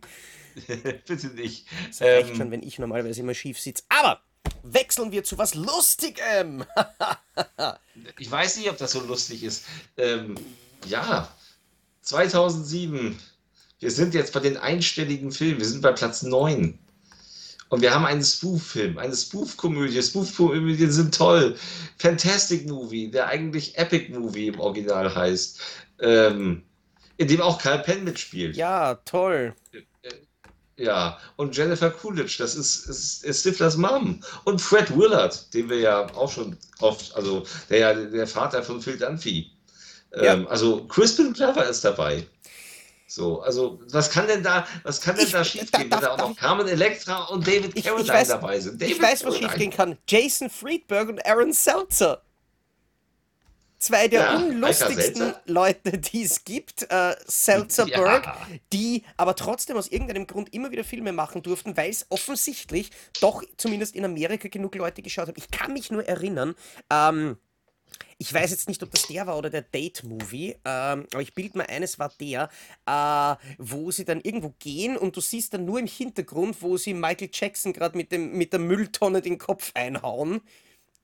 [1.05, 1.67] Bitte nicht.
[1.89, 3.83] Das reicht ähm, schon, wenn ich normalerweise immer schief sitze.
[3.89, 4.21] Aber
[4.63, 6.65] wechseln wir zu was Lustigem.
[8.19, 9.65] ich weiß nicht, ob das so lustig ist.
[9.97, 10.35] Ähm,
[10.85, 11.31] ja,
[12.01, 13.17] 2007.
[13.79, 15.59] Wir sind jetzt bei den einstelligen Filmen.
[15.59, 16.77] Wir sind bei Platz 9.
[17.69, 20.01] Und wir haben einen Spoof-Film, eine Spoof-Komödie.
[20.01, 21.55] Spoof-Komödien sind toll.
[21.97, 25.59] Fantastic Movie, der eigentlich Epic Movie im Original heißt.
[25.99, 26.63] Ähm,
[27.17, 28.55] in dem auch Kyle Penn mitspielt.
[28.55, 29.53] Ja, toll.
[30.77, 34.21] Ja, und Jennifer Coolidge, das ist, ist, ist Stiflers Mom.
[34.43, 38.79] Und Fred Willard, den wir ja auch schon oft, also der ja der Vater von
[38.79, 39.51] Phil Dunphy.
[40.15, 40.33] Ja.
[40.33, 42.25] Ähm, also Crispin Clever ist dabei.
[43.07, 46.17] So, also was kann denn da, was kann denn ich, da schiefgehen, wenn da auch
[46.17, 48.79] noch Carmen Electra und David Carradine weiß, dabei sind?
[48.79, 49.97] David ich weiß, was schiefgehen kann.
[50.07, 52.21] Jason Friedberg und Aaron Seltzer.
[53.79, 58.47] Zwei der ja, unlustigsten Leute, die es gibt, äh, Seltzerberg, ja.
[58.73, 62.89] die aber trotzdem aus irgendeinem Grund immer wieder Filme machen durften, weil es offensichtlich
[63.21, 65.37] doch zumindest in Amerika genug Leute geschaut haben.
[65.37, 66.55] Ich kann mich nur erinnern,
[66.89, 67.37] ähm,
[68.19, 71.59] ich weiß jetzt nicht, ob das der war oder der Date-Movie, ähm, aber ich bilde
[71.59, 72.49] mir eines war der,
[72.87, 76.95] äh, wo sie dann irgendwo gehen und du siehst dann nur im Hintergrund, wo sie
[76.95, 80.41] Michael Jackson gerade mit, mit der Mülltonne den Kopf einhauen.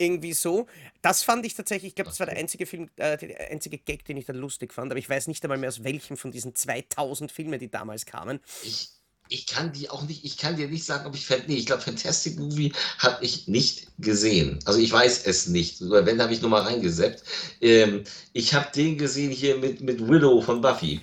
[0.03, 0.67] Irgendwie so.
[1.01, 4.05] Das fand ich tatsächlich, ich glaube, das war der einzige Film, äh, der einzige Gag,
[4.05, 6.55] den ich dann lustig fand, aber ich weiß nicht einmal mehr aus welchem von diesen
[6.55, 8.39] 2000 Filmen, die damals kamen.
[8.63, 8.89] Ich,
[9.29, 11.81] ich kann die auch nicht, ich kann dir nicht sagen, ob ich, nee, ich glaube,
[11.81, 14.59] Fantastic Movie habe ich nicht gesehen.
[14.65, 15.79] Also ich weiß es nicht.
[15.81, 17.23] Wenn, habe ich nur mal reingeseppt.
[17.61, 21.01] Ähm, ich habe den gesehen hier mit, mit Willow von Buffy.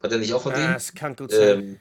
[0.00, 0.72] War der nicht auch von ja, dem?
[0.74, 1.58] Das kann gut sein.
[1.58, 1.80] Ähm,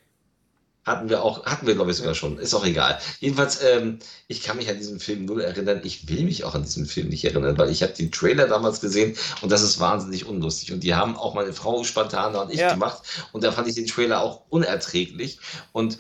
[0.86, 3.00] hatten wir auch, hatten wir glaube ich sogar schon, ist auch egal.
[3.20, 5.82] Jedenfalls, ähm, ich kann mich an diesen Film null erinnern.
[5.84, 8.82] Ich will mich auch an diesen Film nicht erinnern, weil ich habe den Trailer damals
[8.82, 10.72] gesehen und das ist wahnsinnig unlustig.
[10.72, 12.74] Und die haben auch meine Frau Spantana und ich ja.
[12.74, 15.40] gemacht und da fand ich den Trailer auch unerträglich.
[15.72, 15.98] Und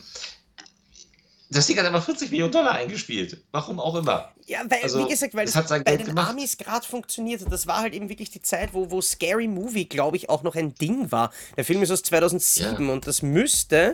[1.49, 3.37] das Ding hat aber 40 Millionen Dollar eingespielt.
[3.51, 4.31] Warum auch immer.
[4.47, 6.31] Ja, weil, also, wie gesagt, weil es hat sein bei Geld den gemacht.
[6.31, 7.51] Amis gerade funktioniert hat.
[7.51, 10.55] Das war halt eben wirklich die Zeit, wo, wo Scary Movie, glaube ich, auch noch
[10.55, 11.31] ein Ding war.
[11.55, 12.93] Der Film ist aus 2007 ja.
[12.93, 13.93] und das müsste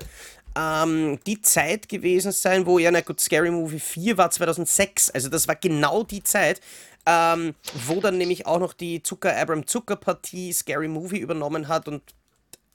[0.56, 5.12] ähm, die Zeit gewesen sein, wo, ja, na gut, Scary Movie 4 war 2006.
[5.12, 6.62] Also das war genau die Zeit,
[7.06, 11.88] ähm, wo dann nämlich auch noch die Zucker Abram Zucker Partie Scary Movie übernommen hat
[11.88, 12.02] und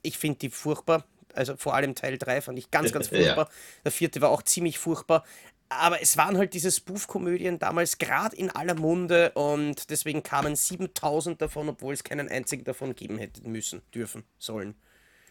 [0.03, 1.05] ich finde die furchtbar.
[1.35, 3.47] Also vor allem Teil 3 fand ich ganz, ganz furchtbar.
[3.47, 3.51] Ja.
[3.85, 5.25] Der vierte war auch ziemlich furchtbar.
[5.69, 11.43] Aber es waren halt diese Spoof-Komödien damals gerade in aller Munde und deswegen kamen 7000
[11.43, 14.77] davon, obwohl es keinen einzigen davon geben hätte müssen, dürfen, sollen.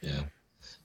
[0.01, 0.25] Ja.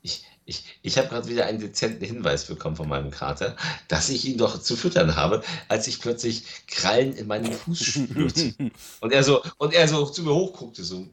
[0.02, 3.56] Ich, ich, ich habe gerade wieder einen dezenten Hinweis bekommen von meinem Kater,
[3.88, 8.54] dass ich ihn doch zu füttern habe, als ich plötzlich Krallen in meinem Fuß spürte.
[9.00, 11.06] und er so, und er so zu mir hochguckte, so,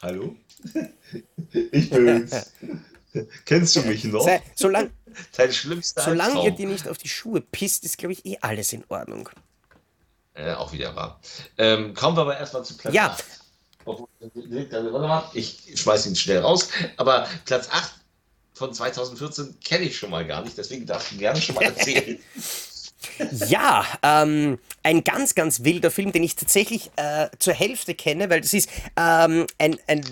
[0.00, 0.36] hallo?
[1.52, 2.52] ich bin's.
[3.44, 4.24] Kennst du mich noch?
[4.24, 4.90] Sei, solange
[5.36, 8.72] Dein schlimmster solange ihr dir nicht auf die Schuhe pisst, ist, glaube ich, eh alles
[8.72, 9.28] in Ordnung.
[10.34, 11.20] Äh, auch wieder wahr.
[11.58, 13.10] Ähm, kommen wir aber erstmal zu Platz ja.
[13.10, 13.24] 8.
[15.34, 16.68] Ich schmeiße ihn schnell raus.
[16.96, 17.92] Aber Platz 8
[18.54, 22.18] von 2014 kenne ich schon mal gar nicht, deswegen darf ich gerne schon mal erzählen.
[23.48, 28.40] Ja, ähm, ein ganz, ganz wilder Film, den ich tatsächlich äh, zur Hälfte kenne, weil
[28.40, 30.02] das ist ähm, ein, ein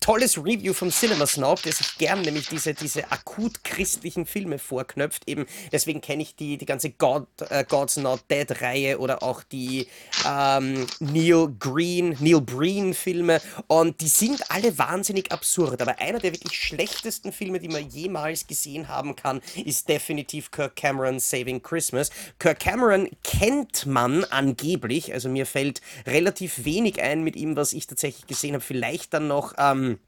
[0.00, 5.28] tolles Review vom Cinema Snob, der sich gern nämlich diese, diese akut christlichen Filme vorknöpft.
[5.28, 9.42] Eben deswegen kenne ich die, die ganze God, äh, God's Not Dead Reihe oder auch
[9.42, 9.88] die
[10.26, 15.82] ähm, Neil Green, Neil Breen Filme und die sind alle wahnsinnig absurd.
[15.82, 20.76] Aber einer der wirklich schlechtesten Filme, die man jemals gesehen haben kann, ist definitiv Kirk
[20.76, 22.07] Cameron Saving Christmas.
[22.38, 27.86] Kirk Cameron kennt man angeblich, also mir fällt relativ wenig ein mit ihm, was ich
[27.86, 28.64] tatsächlich gesehen habe.
[28.64, 29.54] Vielleicht dann noch.
[29.58, 29.98] Ähm,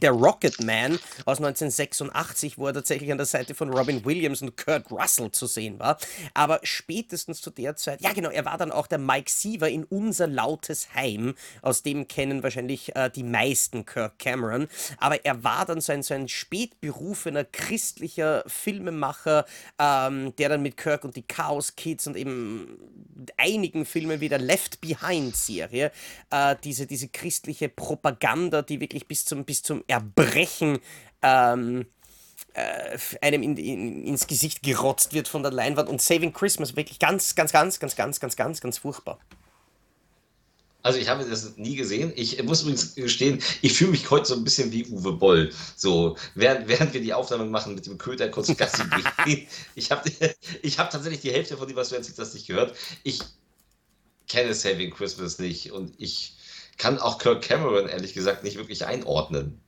[0.00, 4.56] der Rocket Man aus 1986, wo er tatsächlich an der Seite von Robin Williams und
[4.56, 5.98] Kurt Russell zu sehen war.
[6.34, 9.84] Aber spätestens zu der Zeit, ja genau, er war dann auch der Mike Siever in
[9.84, 11.34] Unser lautes Heim.
[11.62, 14.68] Aus dem kennen wahrscheinlich äh, die meisten Kirk Cameron.
[14.98, 19.44] Aber er war dann so ein, so ein spätberufener christlicher Filmemacher,
[19.78, 22.78] ähm, der dann mit Kirk und die Chaos Kids und eben
[23.36, 25.90] einigen Filmen wie der Left Behind Serie
[26.30, 30.78] äh, diese, diese christliche Propaganda, die wirklich bis zum, bis zum Erbrechen
[31.22, 31.86] ähm,
[32.54, 36.98] äh, einem in, in, ins Gesicht gerotzt wird von der Leinwand und Saving Christmas wirklich
[36.98, 39.18] ganz, ganz, ganz, ganz, ganz, ganz, ganz, ganz furchtbar.
[40.82, 42.12] Also ich habe das nie gesehen.
[42.14, 45.52] Ich muss übrigens gestehen, ich fühle mich heute so ein bisschen wie Uwe Boll.
[45.76, 48.84] So, während, während wir die Aufnahme machen mit dem Köter kurz Gassi
[49.24, 49.46] gehen.
[49.74, 50.10] Ich habe
[50.62, 52.76] ich hab tatsächlich die Hälfte von dem, was du erzählt hast, nicht gehört.
[53.02, 53.20] Ich
[54.28, 56.36] kenne Saving Christmas nicht und ich
[56.76, 59.60] kann auch Kirk Cameron ehrlich gesagt nicht wirklich einordnen.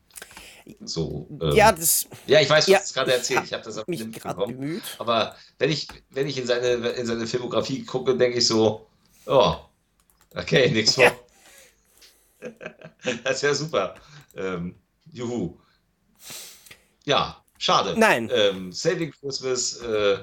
[0.85, 3.43] So, ähm, ja, das, ja, ich weiß, du ja, hast gerade erzählt.
[3.45, 4.83] Ich habe das auf mich gerade bemüht.
[4.99, 8.87] Aber wenn ich, wenn ich in, seine, in seine Filmografie gucke, denke ich so,
[9.27, 9.57] oh,
[10.35, 11.05] okay, nichts vor.
[11.05, 12.51] Ja.
[13.25, 13.95] das wäre super.
[14.37, 14.75] Ähm,
[15.13, 15.59] juhu.
[17.05, 17.99] Ja, schade.
[17.99, 18.31] Nein.
[18.33, 20.19] Ähm, Saving Christmas, äh,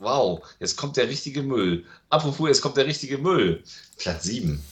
[0.00, 1.84] Wow, jetzt kommt der richtige Müll.
[2.08, 3.64] Apropos, jetzt kommt der richtige Müll.
[3.96, 4.62] Platz 7.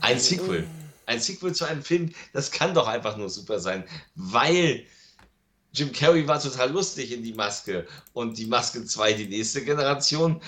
[0.00, 0.66] Ein Sequel.
[1.10, 3.82] Ein Sequel zu einem Film, das kann doch einfach nur super sein,
[4.14, 4.84] weil
[5.72, 10.40] Jim Carrey war total lustig in die Maske und die Maske 2, die nächste Generation,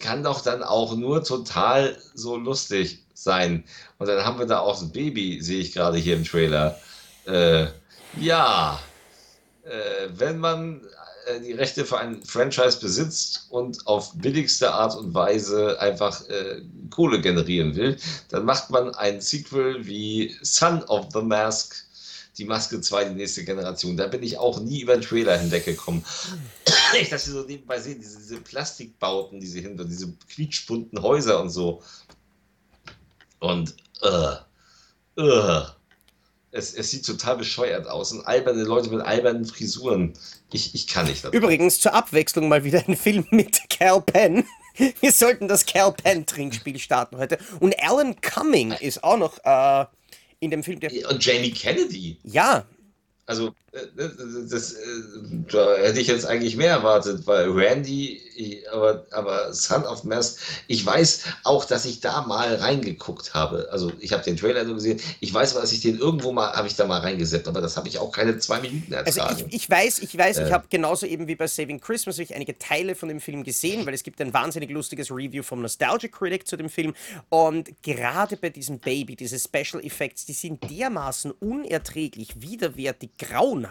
[0.00, 3.62] kann doch dann auch nur total so lustig sein.
[3.98, 6.80] Und dann haben wir da auch ein Baby, sehe ich gerade hier im Trailer.
[7.24, 7.66] Äh,
[8.18, 8.80] ja,
[9.62, 10.80] äh, wenn man
[11.28, 16.62] äh, die Rechte für ein Franchise besitzt und auf billigste Art und Weise einfach äh,
[16.90, 17.96] Kohle generieren will,
[18.30, 21.76] dann macht man ein Sequel wie Son of the Mask,
[22.36, 23.96] die Maske 2, die nächste Generation.
[23.96, 26.04] Da bin ich auch nie über den Trailer hinweggekommen.
[27.00, 31.50] ich, dass sie so nebenbei sehen, diese, diese Plastikbauten, diese hinter, diese quietschbunten Häuser und
[31.50, 31.82] so.
[33.40, 35.62] Und, äh, äh,
[36.50, 40.14] es, es, sieht total bescheuert aus und alberne Leute mit albernen Frisuren.
[40.52, 41.24] Ich, ich kann nicht.
[41.24, 41.36] Dabei.
[41.36, 44.44] Übrigens zur Abwechslung mal wieder ein Film mit Cal Penn.
[45.00, 47.38] Wir sollten das Cal Penn Trinkspiel starten heute.
[47.60, 49.86] Und Alan Cumming ist auch noch äh,
[50.40, 50.80] in dem Film.
[51.08, 52.18] und Jamie Kennedy.
[52.22, 52.64] Ja,
[53.28, 54.76] also, das, äh,
[55.52, 58.22] da hätte ich jetzt eigentlich mehr erwartet, weil Randy,
[58.72, 63.68] aber, aber Son of Mass, ich weiß auch, dass ich da mal reingeguckt habe.
[63.70, 65.00] Also, ich habe den Trailer nur gesehen.
[65.20, 67.88] Ich weiß dass ich den irgendwo mal, habe ich da mal reingesetzt, aber das habe
[67.88, 69.28] ich auch keine zwei Minuten ertragen.
[69.28, 70.46] Also, ich, ich weiß, ich weiß, äh.
[70.46, 73.84] ich habe genauso eben wie bei Saving Christmas ich einige Teile von dem Film gesehen,
[73.84, 76.94] weil es gibt ein wahnsinnig lustiges Review vom Nostalgia Critic zu dem Film.
[77.28, 83.67] Und gerade bei diesem Baby, diese Special Effects, die sind dermaßen unerträglich, widerwärtig grauenhaft.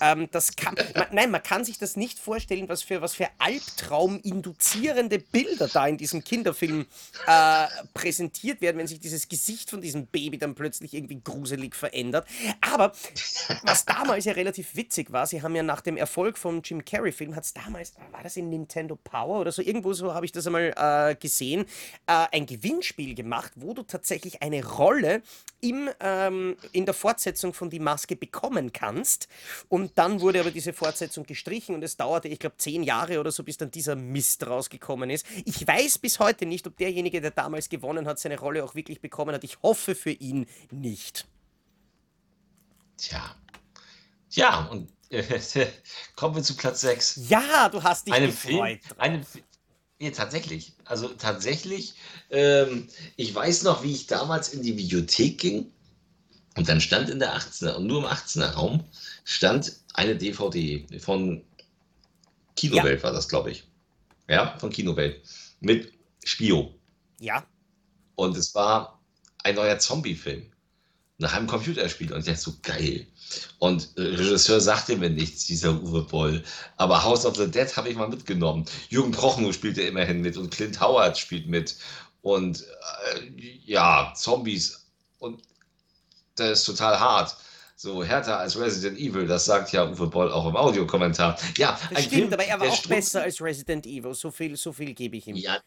[0.00, 3.28] Ähm, das kann, man, nein, man kann sich das nicht vorstellen, was für, was für
[3.38, 6.86] Albtraum-induzierende Bilder da in diesem Kinderfilm
[7.26, 12.26] äh, präsentiert werden, wenn sich dieses Gesicht von diesem Baby dann plötzlich irgendwie gruselig verändert.
[12.60, 12.92] Aber
[13.62, 17.36] was damals ja relativ witzig war, sie haben ja nach dem Erfolg vom Jim Carrey-Film,
[17.36, 20.46] hat es damals, war das in Nintendo Power oder so, irgendwo so habe ich das
[20.46, 21.66] einmal äh, gesehen,
[22.06, 25.22] äh, ein Gewinnspiel gemacht, wo du tatsächlich eine Rolle
[25.60, 29.09] im, ähm, in der Fortsetzung von Die Maske bekommen kannst.
[29.68, 33.30] Und dann wurde aber diese Fortsetzung gestrichen und es dauerte, ich glaube, zehn Jahre oder
[33.30, 35.26] so, bis dann dieser Mist rausgekommen ist.
[35.44, 39.00] Ich weiß bis heute nicht, ob derjenige, der damals gewonnen hat, seine Rolle auch wirklich
[39.00, 39.44] bekommen hat.
[39.44, 41.26] Ich hoffe für ihn nicht.
[42.96, 43.34] Tja.
[44.30, 45.22] Ja, und äh,
[46.16, 47.22] kommen wir zu Platz 6.
[47.28, 48.80] Ja, du hast dich einem gefreut.
[48.82, 49.26] Film, einem,
[49.98, 50.74] ja, tatsächlich.
[50.84, 51.94] Also tatsächlich,
[52.30, 55.72] ähm, ich weiß noch, wie ich damals in die Videothek ging
[56.56, 58.84] und dann stand in der 18er und nur im 18er Raum
[59.24, 61.44] stand eine DVD von
[62.56, 63.04] Kinowelt, ja.
[63.04, 63.64] war das, glaube ich.
[64.28, 65.22] Ja, von Kinowelt.
[65.60, 65.92] Mit
[66.24, 66.74] Spio.
[67.18, 67.44] Ja.
[68.16, 69.00] Und es war
[69.42, 70.50] ein neuer Zombie-Film
[71.20, 72.12] nach einem Computerspiel.
[72.12, 73.06] Und ich dachte so, geil.
[73.58, 76.42] Und äh, Regisseur sagte mir nichts, dieser Uwe Boll.
[76.76, 78.64] Aber House of the Dead habe ich mal mitgenommen.
[78.88, 81.76] Jürgen Prochnow spielte immerhin mit und Clint Howard spielt mit.
[82.22, 82.64] Und
[83.14, 83.30] äh,
[83.64, 84.86] ja, Zombies.
[85.18, 85.42] Und
[86.48, 87.36] das ist total hart.
[87.76, 91.38] So härter als Resident Evil, das sagt ja Uwe Boll auch im Audiokommentar.
[91.56, 94.12] Ja, das ein stimmt, Film, aber er war auch besser als Resident Evil.
[94.12, 95.36] So viel, so viel gebe ich ihm.
[95.36, 95.58] Ja,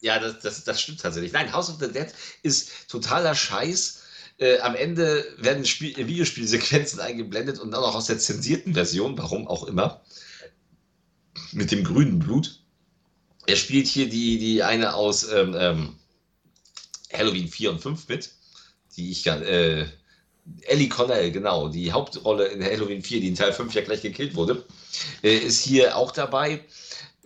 [0.00, 1.32] ja das, das, das stimmt tatsächlich.
[1.32, 2.06] Nein, House of the Dead
[2.42, 4.02] ist totaler Scheiß.
[4.38, 9.46] Äh, am Ende werden Spiel, Videospielsequenzen eingeblendet und dann auch aus der zensierten Version, warum
[9.46, 10.00] auch immer,
[11.52, 12.60] mit dem grünen Blut.
[13.46, 15.98] Er spielt hier die, die eine aus ähm, ähm,
[17.12, 18.30] Halloween 4 und 5 mit,
[18.96, 19.86] die ich äh,
[20.62, 24.34] Ellie Connell, genau, die Hauptrolle in Halloween 4, die in Teil 5 ja gleich gekillt
[24.34, 24.64] wurde,
[25.22, 26.64] äh, ist hier auch dabei,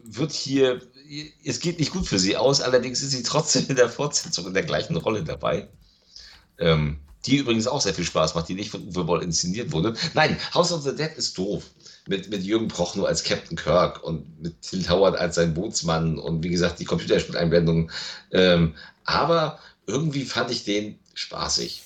[0.03, 0.81] wird hier,
[1.45, 4.55] es geht nicht gut für sie aus, allerdings ist sie trotzdem in der Fortsetzung in
[4.55, 5.69] der gleichen Rolle dabei.
[6.59, 9.95] Ähm, die übrigens auch sehr viel Spaß macht, die nicht von Uwe Boll inszeniert wurde.
[10.13, 11.65] Nein, House of the Dead ist doof.
[12.07, 16.43] Mit, mit Jürgen Prochnow als Captain Kirk und mit Till Howard als sein Bootsmann und
[16.45, 17.91] wie gesagt die Computerspieleinblendung.
[18.31, 18.75] Ähm,
[19.05, 21.83] aber irgendwie fand ich den spaßig.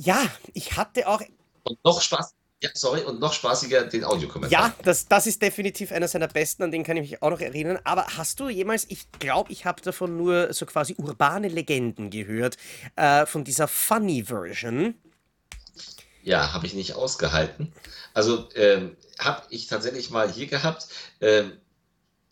[0.00, 1.20] Ja, ich hatte auch.
[1.64, 2.34] Und noch Spaß.
[2.60, 4.50] Ja, sorry, und noch spaßiger den Audiokommentar.
[4.50, 7.40] Ja, das, das ist definitiv einer seiner besten, an den kann ich mich auch noch
[7.40, 7.78] erinnern.
[7.84, 12.56] Aber hast du jemals, ich glaube, ich habe davon nur so quasi urbane Legenden gehört,
[12.96, 14.94] äh, von dieser Funny Version?
[16.24, 17.72] Ja, habe ich nicht ausgehalten.
[18.12, 20.88] Also ähm, habe ich tatsächlich mal hier gehabt,
[21.20, 21.52] ähm,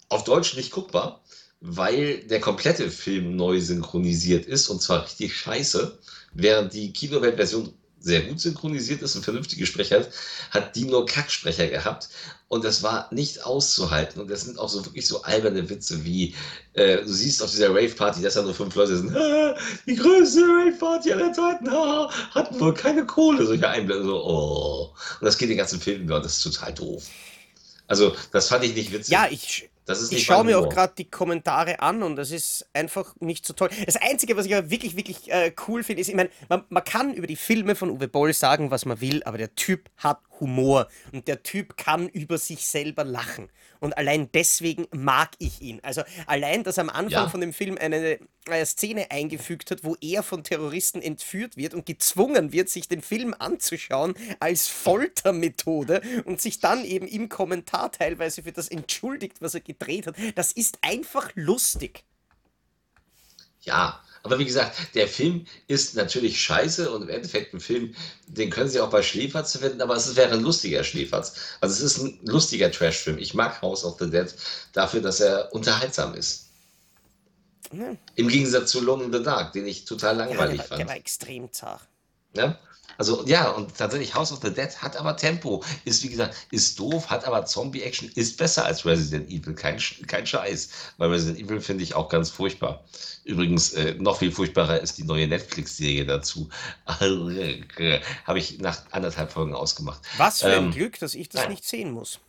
[0.08, 1.22] auf Deutsch nicht guckbar,
[1.60, 5.98] weil der komplette Film neu synchronisiert ist und zwar richtig scheiße.
[6.36, 10.10] Während die Kinowelt-Version sehr gut synchronisiert ist und vernünftige Sprecher hat,
[10.50, 12.08] hat die nur Kacksprecher gehabt.
[12.48, 14.20] Und das war nicht auszuhalten.
[14.20, 16.34] Und das sind auch so wirklich so alberne Witze wie,
[16.74, 19.12] äh, du siehst auf dieser Rave-Party, dass da nur fünf Leute sind,
[19.86, 24.12] die größte Rave-Party aller Zeiten, ha, hatten wohl keine Kohle, solche Einblendungen.
[24.12, 24.94] So, oh.
[25.20, 27.04] Und das geht den ganzen Film über und das ist total doof.
[27.88, 29.12] Also, das fand ich nicht witzig.
[29.12, 29.68] Ja, ich,
[30.10, 33.70] Ich schaue mir auch gerade die Kommentare an und das ist einfach nicht so toll.
[33.84, 36.82] Das Einzige, was ich aber wirklich, wirklich äh, cool finde, ist, ich meine, man, man
[36.82, 40.18] kann über die Filme von Uwe Boll sagen, was man will, aber der Typ hat
[40.40, 43.48] Humor und der Typ kann über sich selber lachen.
[43.80, 45.80] Und allein deswegen mag ich ihn.
[45.82, 47.28] Also allein, dass er am Anfang Ja.
[47.28, 51.84] von dem Film eine, äh, Szene eingefügt hat, wo er von Terroristen entführt wird und
[51.86, 58.42] gezwungen wird, sich den Film anzuschauen als Foltermethode und sich dann eben im Kommentar teilweise
[58.42, 60.16] für das entschuldigt, was er gedreht hat.
[60.34, 62.04] Das ist einfach lustig.
[63.60, 67.94] Ja, aber wie gesagt, der Film ist natürlich scheiße und im Endeffekt ein Film,
[68.26, 71.34] den können Sie auch bei Schläferz verwenden, aber es wäre ein lustiger Schläferz.
[71.60, 73.18] Also es ist ein lustiger Trash-Film.
[73.18, 74.32] Ich mag House of the Dead
[74.72, 76.46] dafür, dass er unterhaltsam ist.
[77.72, 77.96] Ja.
[78.14, 80.78] Im Gegensatz zu Alone in the Dark, den ich total Ja, der, langweilig war, der
[80.78, 80.88] fand.
[80.88, 81.82] war extrem zart.
[82.34, 82.58] Ja?
[82.98, 86.78] Also ja, und tatsächlich House of the Dead hat aber Tempo, ist wie gesagt, ist
[86.78, 90.70] doof, hat aber Zombie-Action, ist besser als Resident Evil, kein, kein Scheiß.
[90.96, 92.84] Weil Resident Evil finde ich auch ganz furchtbar.
[93.24, 96.48] Übrigens, äh, noch viel furchtbarer ist die neue Netflix-Serie dazu.
[96.86, 100.00] Habe ich nach anderthalb Folgen ausgemacht.
[100.16, 101.50] Was für ein Ähm, Glück, dass ich das nein.
[101.50, 102.20] nicht sehen muss.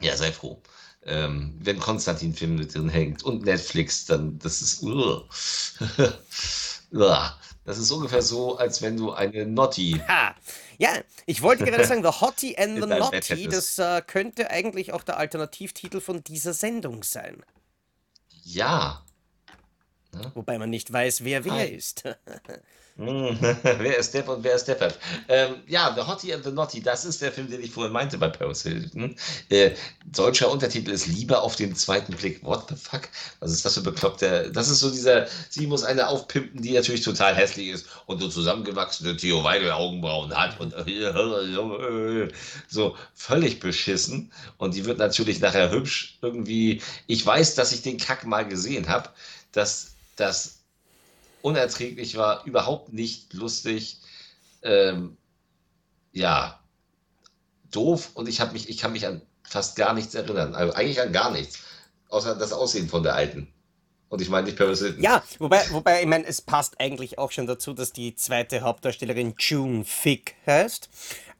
[0.00, 0.60] Ja, sei froh.
[1.06, 4.82] Ähm, wenn Konstantin-Film mit drin hängt und Netflix, dann das ist.
[6.92, 7.38] Uah.
[7.64, 10.34] Das ist ungefähr so, als wenn du eine Notti Ha!
[10.78, 10.90] Ja,
[11.26, 15.16] ich wollte gerade sagen, The Hottie and the Naughty, das äh, könnte eigentlich auch der
[15.16, 17.42] Alternativtitel von dieser Sendung sein.
[18.42, 19.02] Ja.
[20.34, 21.66] Wobei man nicht weiß, wer wer Hi.
[21.66, 22.04] ist.
[22.96, 24.96] Hm, wer ist Depp und wer ist Deppert?
[25.28, 28.18] Ähm, ja, The Hottie and the Naughty, das ist der Film, den ich vorhin meinte
[28.18, 29.16] bei Paris Hilton.
[29.48, 29.72] Äh,
[30.12, 32.44] deutscher Untertitel ist Liebe auf den zweiten Blick.
[32.44, 33.08] What the fuck?
[33.40, 34.48] Was ist das für bekloppter?
[34.50, 38.28] Das ist so dieser, sie muss eine aufpimpen, die natürlich total hässlich ist und so
[38.28, 40.72] zusammengewachsene Theo Weigel Augenbrauen hat und
[42.68, 44.30] so völlig beschissen.
[44.58, 46.80] Und die wird natürlich nachher hübsch irgendwie.
[47.08, 49.08] Ich weiß, dass ich den Kack mal gesehen habe,
[49.50, 50.60] dass das
[51.42, 53.98] unerträglich war, überhaupt nicht lustig.
[54.62, 55.16] Ähm,
[56.12, 56.60] ja,
[57.70, 60.54] doof und ich mich, ich kann mich an fast gar nichts erinnern.
[60.54, 61.58] Also eigentlich an gar nichts.
[62.08, 63.52] Außer das Aussehen von der Alten.
[64.08, 65.02] Und ich meine nicht Paris Hilton.
[65.02, 69.34] Ja, wobei, wobei, ich meine, es passt eigentlich auch schon dazu, dass die zweite Hauptdarstellerin
[69.38, 70.88] June Fick heißt.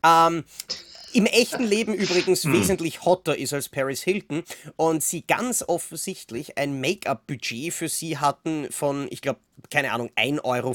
[0.02, 0.44] Ähm,
[1.14, 4.42] Im echten Leben übrigens wesentlich hotter ist als Paris Hilton
[4.74, 9.38] und sie ganz offensichtlich ein Make-up-Budget für sie hatten von, ich glaube,
[9.70, 10.74] keine Ahnung, 1,50 Euro.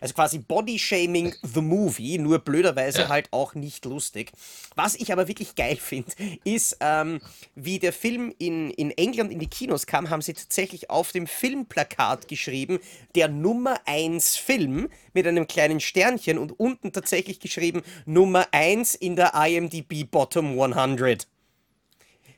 [0.00, 3.08] Also quasi Body-Shaming the Movie, nur blöderweise Ja.
[3.08, 4.32] halt auch nicht lustig.
[4.74, 6.10] Was ich aber wirklich geil finde,
[6.44, 7.20] ist, ähm,
[7.54, 11.28] wie der Film in, in England in die Kinos kam, haben sie tatsächlich auf dem
[11.28, 12.80] Filmplakat geschrieben,
[13.14, 19.14] der Nummer 1 Film mit einem kleinen Sternchen und unten tatsächlich geschrieben Nummer 1 in
[19.16, 21.26] der IMDb Bottom 100.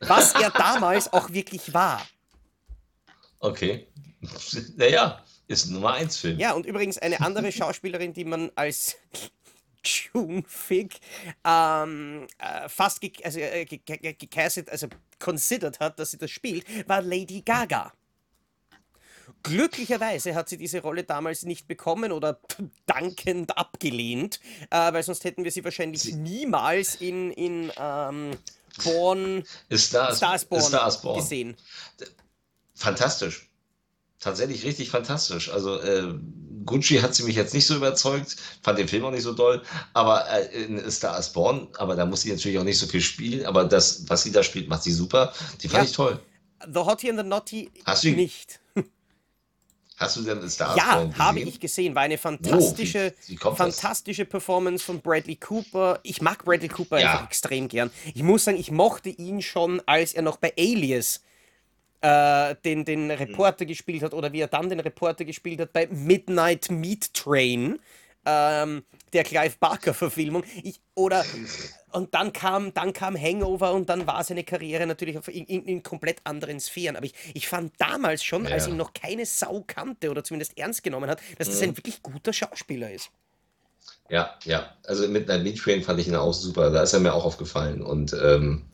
[0.00, 2.06] Was er damals auch wirklich war.
[3.40, 3.86] Okay.
[4.76, 6.38] Naja, ist ein Nummer 1 Film.
[6.38, 8.96] Ja, und übrigens eine andere Schauspielerin, die man als
[9.84, 10.98] June Fick
[11.44, 16.30] ähm, äh, fast ge also, äh, ge ge gecastet, also considered hat, dass sie das
[16.30, 17.92] spielt, war Lady Gaga.
[19.42, 22.40] Glücklicherweise hat sie diese Rolle damals nicht bekommen oder
[22.86, 28.30] dankend abgelehnt, äh, weil sonst hätten wir sie wahrscheinlich Sie- niemals in, in ähm,
[28.84, 31.16] Born, Ist Star, Star is Born, Star is Born.
[31.18, 31.56] gesehen.
[32.74, 33.48] Fantastisch.
[34.20, 35.48] Tatsächlich richtig fantastisch.
[35.50, 36.14] Also äh,
[36.64, 39.62] Gucci hat sie mich jetzt nicht so überzeugt, fand den Film auch nicht so doll,
[39.94, 43.00] aber äh, in Star is Born, aber da muss sie natürlich auch nicht so viel
[43.00, 45.32] spielen, aber das, was sie da spielt, macht sie super.
[45.62, 45.88] Die fand Ja.
[45.90, 46.20] ich toll.
[46.66, 48.58] The Hottie and the Naughty Hast du nicht.
[49.98, 51.48] Hast du denn Star Ja, Born habe gesehen?
[51.48, 51.94] ich gesehen.
[51.94, 53.56] War eine fantastische, wie das?
[53.56, 55.98] fantastische Performance von Bradley Cooper.
[56.04, 57.24] Ich mag Bradley Cooper Ja.
[57.24, 57.90] extrem gern.
[58.14, 61.22] Ich muss sagen, ich mochte ihn schon, als er noch bei Alias
[62.00, 65.88] äh, den, den Reporter gespielt hat oder wie er dann den Reporter gespielt hat bei
[65.88, 67.80] Midnight Meat Train,
[68.28, 70.44] ähm, der Clive Barker-Verfilmung.
[70.94, 71.24] Oder
[71.92, 75.82] und dann kam, dann kam Hangover und dann war seine Karriere natürlich in, in, in
[75.82, 76.96] komplett anderen Sphären.
[76.96, 78.72] Aber ich, ich fand damals schon, als Ja.
[78.72, 82.32] ihn noch keine Sau kannte oder zumindest ernst genommen hat, dass das ein wirklich guter
[82.32, 83.10] Schauspieler ist.
[84.10, 84.74] Ja, ja.
[84.86, 86.70] Also mit Midnight Meat Train fand ich ihn auch super.
[86.70, 87.82] Da ist er mir auch aufgefallen.
[87.82, 88.64] Und ähm,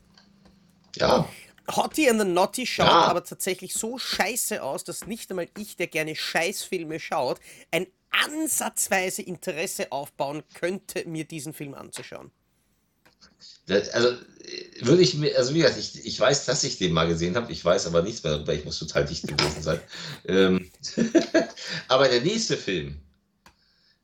[0.97, 1.27] ja,
[1.73, 3.05] Hottie and the Naughty schaut Ja.
[3.05, 7.39] aber tatsächlich so scheiße aus, dass nicht einmal ich, der gerne Scheißfilme schaut,
[7.71, 7.87] ein
[8.23, 12.31] ansatzweise Interesse aufbauen könnte, mir diesen Film anzuschauen.
[13.67, 14.15] Das, also
[14.81, 17.51] würde ich mir, also wie gesagt, ich, ich weiß, dass ich den mal gesehen habe,
[17.51, 19.79] ich weiß aber nichts mehr darüber, ich muss total dicht gewesen sein.
[20.27, 20.69] ähm,
[21.87, 22.97] aber der nächste Film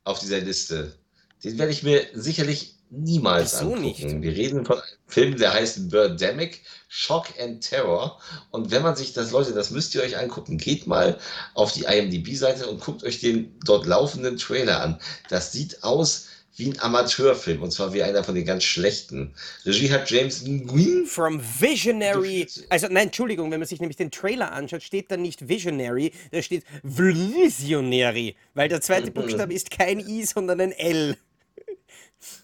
[0.03, 0.95] auf dieser Liste,
[1.43, 3.81] den werde ich mir sicherlich niemals Wieso angucken.
[3.81, 4.21] nicht?
[4.21, 4.81] Wir reden von
[5.11, 8.19] Film, der heißt Birdemic, Shock and Terror.
[8.51, 10.57] Und wenn man sich das, Leute, das müsst ihr euch angucken.
[10.57, 11.17] Geht mal
[11.53, 14.99] auf die IMDb-Seite und guckt euch den dort laufenden Trailer an.
[15.29, 19.33] Das sieht aus wie ein Amateurfilm und zwar wie einer von den ganz schlechten.
[19.65, 21.05] Regie hat James Nguyen.
[21.05, 25.47] From Visionary, also nein, Entschuldigung, wenn man sich nämlich den Trailer anschaut, steht da nicht
[25.47, 31.15] Visionary, da steht Visionary, weil der zweite Buchstabe ist kein I, sondern ein L.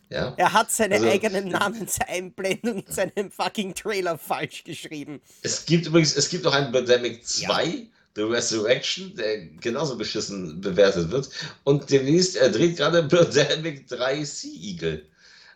[0.10, 0.34] Ja.
[0.38, 5.22] Er hat seine Also- eigene Namenseinblendung in seinem fucking Trailer falsch geschrieben.
[5.42, 11.12] Es gibt übrigens, es gibt noch einen Birdemic 2, The Resurrection, der genauso beschissen bewertet
[11.12, 11.30] wird.
[11.66, 15.06] Und demnächst, er dreht gerade Birdemic 3 Sea Eagle.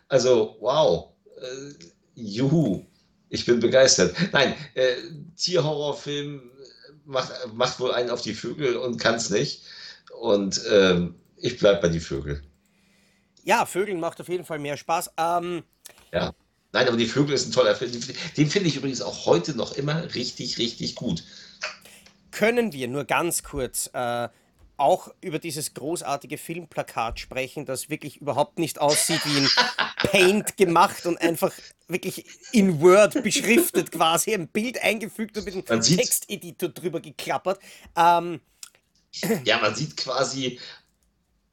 [0.08, 1.08] Also, wow.
[1.40, 1.74] Äh,
[2.14, 2.84] juhu.
[3.30, 4.14] Ich bin begeistert.
[4.32, 4.94] Nein, äh,
[5.36, 6.42] Tierhorrorfilm
[7.06, 9.62] macht, macht wohl einen auf die Vögel und kann es nicht.
[10.20, 12.42] Und ähm, ich bleib bei die Vögel.
[13.44, 15.12] Ja, Vögeln macht auf jeden Fall mehr Spaß.
[15.16, 15.62] Ähm,
[16.12, 16.32] Ja.
[16.74, 17.92] Nein, aber die Vögel ist ein toller Film.
[18.36, 21.22] Den finde ich übrigens auch heute noch immer richtig, richtig gut.
[22.30, 24.28] können wir nur ganz kurz äh,
[24.78, 29.48] auch über dieses großartige Filmplakat sprechen, das wirklich überhaupt nicht aussieht wie in
[30.10, 31.52] Paint gemacht und einfach
[31.88, 37.60] wirklich in Word beschriftet quasi, ein Bild eingefügt und mit einem Man Texteditor drüber geklappert.
[37.96, 38.40] Ähm,
[39.44, 40.58] Ja, man sieht quasi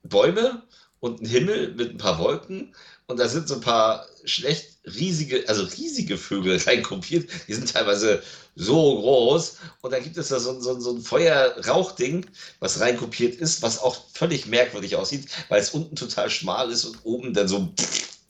[0.04, 0.64] Bäume
[1.00, 2.76] und einen Himmel mit ein paar Wolken
[3.08, 7.30] und da sind so ein paar schlecht riesige, also riesige Vögel reinkopiert.
[7.48, 8.22] Die sind teilweise
[8.56, 12.26] so groß und dann gibt es da so, so, so ein Feuerrauchding,
[12.60, 17.00] was reinkopiert ist, was auch völlig merkwürdig aussieht, weil es unten total schmal ist und
[17.04, 17.70] oben dann so.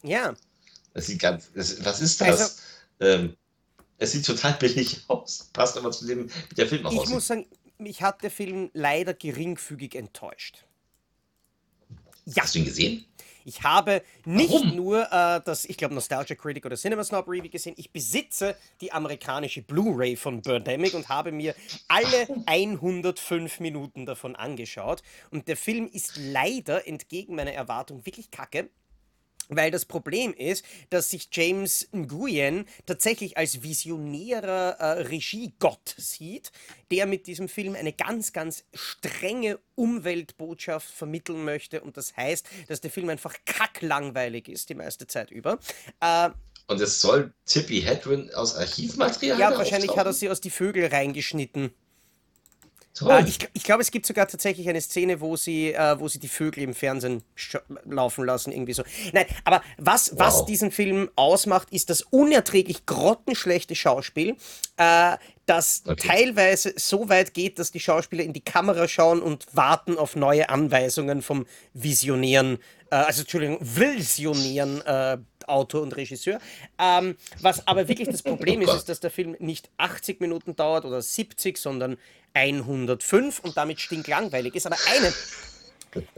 [0.04, 0.36] ja,
[0.94, 1.50] Das sieht ganz.
[1.56, 2.28] Das, was ist das?
[2.42, 2.54] Also-
[3.02, 3.36] ähm,
[3.98, 5.50] es sieht total billig aus.
[5.52, 7.14] Passt aber zu dem, wie der Film auch ich aussieht.
[7.14, 7.46] muss sagen,
[7.80, 10.64] mich hat der Film leider geringfügig enttäuscht.
[12.36, 13.06] Ja, Hast du ihn gesehen?
[13.46, 14.76] Ich habe nicht Warum?
[14.76, 18.92] nur äh, das, ich glaube, Nostalgia Critic oder Cinema Snob Review gesehen, ich besitze die
[18.92, 21.56] amerikanische Blu-ray von Birdemic und habe mir
[21.88, 25.02] alle 105 Minuten davon angeschaut.
[25.32, 28.70] Und der Film ist leider entgegen meiner Erwartung wirklich kacke.
[29.50, 36.52] Weil das Problem ist, dass sich James Nguyen tatsächlich als visionärer äh, Regiegott sieht,
[36.92, 41.82] der mit diesem Film eine ganz, ganz strenge Umweltbotschaft vermitteln möchte.
[41.82, 45.58] Und das heißt, dass der Film einfach kacklangweilig ist die meiste Zeit über.
[46.00, 46.30] Äh,
[46.68, 50.14] Und es soll Tippi Hedren aus Archivmaterial ja, wahrscheinlich hat er auftauchen?
[50.14, 51.72] sie aus die Vögel reingeschnitten.
[53.00, 53.12] Toll.
[53.12, 56.20] Äh, ich ich glaube, es gibt sogar tatsächlich eine Szene, wo sie, äh, wo sie
[56.20, 57.24] die Vögel im Fernsehen
[57.86, 58.84] laufen lassen, irgendwie so.
[59.14, 60.46] Nein, aber was, was Wow.
[60.46, 64.36] diesen Film ausmacht, ist das unerträglich grottenschlechte Schauspiel,
[64.78, 66.08] äh, das Okay.
[66.08, 70.50] teilweise so weit geht, dass die Schauspieler in die Kamera schauen und warten auf neue
[70.50, 72.60] Anweisungen vom visionären,
[72.92, 76.40] äh, also Entschuldigung, visionären äh, Autor und Regisseur.
[76.78, 80.56] Ähm, was aber wirklich das Problem Oh ist, ist, dass der Film nicht 80 Minuten
[80.56, 81.98] dauert oder 70, sondern
[82.34, 84.66] 105 und damit stinklangweilig ist.
[84.66, 85.14] Aber eine,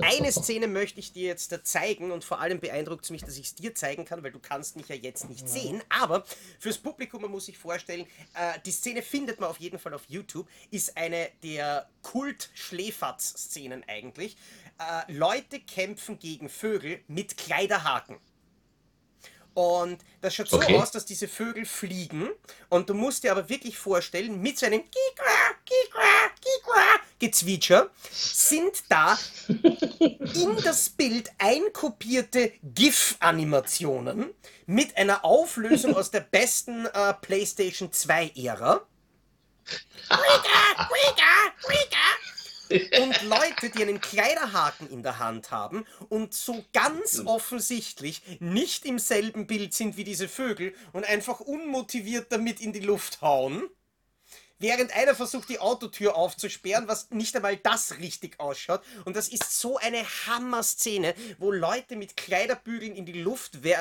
[0.01, 3.45] eine Szene möchte ich dir jetzt zeigen und vor allem beeindruckt es mich, dass ich
[3.47, 5.81] es dir zeigen kann, weil du kannst mich ja jetzt nicht sehen.
[5.89, 6.25] Aber
[6.59, 10.03] fürs Publikum, man muss sich vorstellen, äh, die Szene findet man auf jeden Fall auf
[10.07, 14.35] YouTube, ist eine der Kult-Schläferz-Szenen eigentlich.
[14.79, 18.17] Äh, Leute kämpfen gegen Vögel mit Kleiderhaken.
[19.53, 20.77] Und das schaut so Okay.
[20.77, 22.29] aus, dass diese Vögel fliegen.
[22.69, 25.50] Und du musst dir aber wirklich vorstellen, mit seinem Kikwa, Kikwa, Kikwa
[27.19, 29.17] Gezwitscher sind da
[29.49, 34.33] in das Bild einkopierte GIF-Animationen
[34.65, 38.81] mit einer Auflösung aus der besten äh, PlayStation 2-Ära.
[40.09, 43.03] Quika, Quika, Quika.
[43.03, 48.97] Und Leute, die einen Kleiderhaken in der Hand haben und so ganz offensichtlich nicht im
[48.97, 53.69] selben Bild sind wie diese Vögel und einfach unmotiviert damit in die Luft hauen.
[54.61, 58.81] Während einer versucht, die Autotür aufzusperren, was nicht einmal das richtig ausschaut.
[59.05, 63.75] Und das ist so eine Hammer-Szene, wo Leute mit Kleiderbügeln in die Luft äh,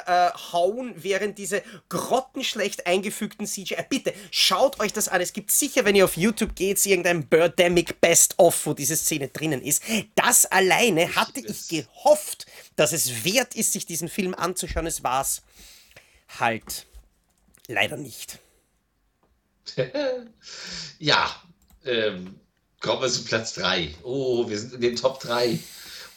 [0.53, 3.85] hauen, während diese grottenschlecht eingefügten CGI.
[3.91, 5.21] Bitte, schaut euch das an.
[5.21, 9.61] Es gibt sicher, wenn ihr auf YouTube geht, irgendein Birdemic Best-of, wo diese Szene drinnen
[9.61, 9.83] ist.
[10.15, 14.87] Das alleine hatte ich gehofft, dass es wert ist, sich diesen Film anzuschauen.
[14.87, 15.43] Es war's
[16.39, 16.87] halt
[17.67, 18.39] leider nicht.
[20.99, 21.35] Ja,
[21.87, 22.35] ähm,
[22.81, 23.95] kommen wir zu Platz 3.
[24.03, 25.59] Oh, wir sind in den Top 3.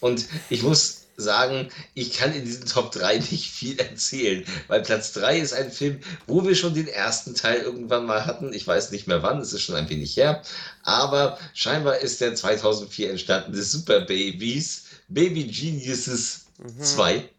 [0.01, 5.13] Und ich muss sagen, ich kann in diesen Top 3 nicht viel erzählen, weil Platz
[5.13, 8.51] 3 ist ein Film, wo wir schon den ersten Teil irgendwann mal hatten.
[8.51, 10.41] Ich weiß nicht mehr wann, es ist schon ein wenig her.
[10.83, 16.47] Aber scheinbar ist der 2004 entstandene Super Babies, Baby Geniuses
[16.79, 17.29] 2.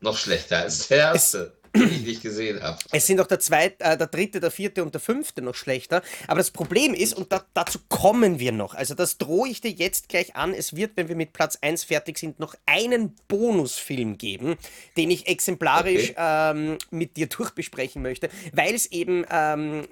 [0.00, 2.78] noch schlechter als der erste den ich nicht gesehen habe.
[2.90, 6.02] Es sind auch der zweite, äh, der dritte, der vierte und der fünfte noch schlechter.
[6.26, 9.70] Aber das Problem ist, und da, dazu kommen wir noch, also das drohe ich dir
[9.70, 14.18] jetzt gleich an, es wird, wenn wir mit Platz 1 fertig sind, noch einen Bonusfilm
[14.18, 14.56] geben,
[14.96, 16.50] den ich exemplarisch okay.
[16.50, 19.86] ähm, mit dir durchbesprechen möchte, weil es eben ähm,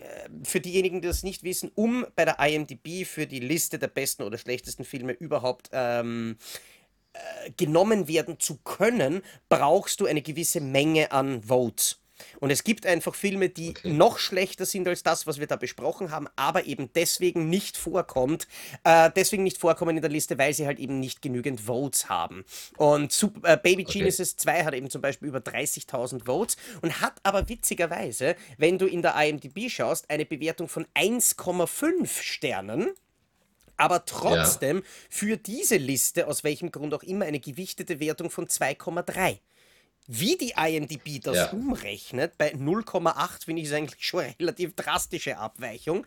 [0.44, 4.22] für diejenigen, die das nicht wissen, um bei der IMDb für die Liste der besten
[4.22, 6.79] oder schlechtesten Filme überhaupt ähm, äh,
[7.56, 12.00] genommen werden zu können, brauchst du eine gewisse Menge an Votes.
[12.38, 13.92] Und es gibt einfach Filme, die okay.
[13.92, 18.46] noch schlechter sind als das, was wir da besprochen haben, aber eben deswegen nicht vorkommt,
[18.84, 22.44] äh, deswegen nicht vorkommen in der Liste, weil sie halt eben nicht genügend Votes haben.
[22.76, 23.98] Und Super, äh, Baby okay.
[24.00, 28.86] Geniuses 2 hat eben zum Beispiel über 30.000 Votes und hat aber witzigerweise, wenn du
[28.86, 32.92] in der IMDb schaust, eine Bewertung von 1,5 Sternen
[33.80, 34.82] aber trotzdem ja.
[35.08, 39.38] für diese Liste, aus welchem Grund auch immer, eine gewichtete Wertung von 2,3.
[40.06, 41.50] Wie die IMDb das ja.
[41.50, 46.06] umrechnet, bei 0,8 finde ich es eigentlich schon eine relativ drastische Abweichung.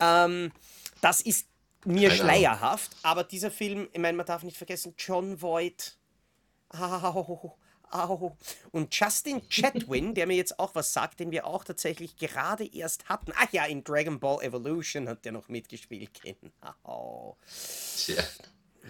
[0.00, 0.52] Ähm,
[1.00, 1.46] das ist
[1.86, 5.96] mir Keine schleierhaft, aber dieser Film, ich meine, man darf nicht vergessen, John Voight.
[6.70, 7.56] Au,
[7.94, 8.36] au.
[8.72, 13.08] Und Justin Chatwin, der mir jetzt auch was sagt, den wir auch tatsächlich gerade erst
[13.08, 13.32] hatten.
[13.36, 16.10] Ach ja, in Dragon Ball Evolution hat der noch mitgespielt.
[16.24, 17.36] Genau.
[17.96, 18.22] Tja.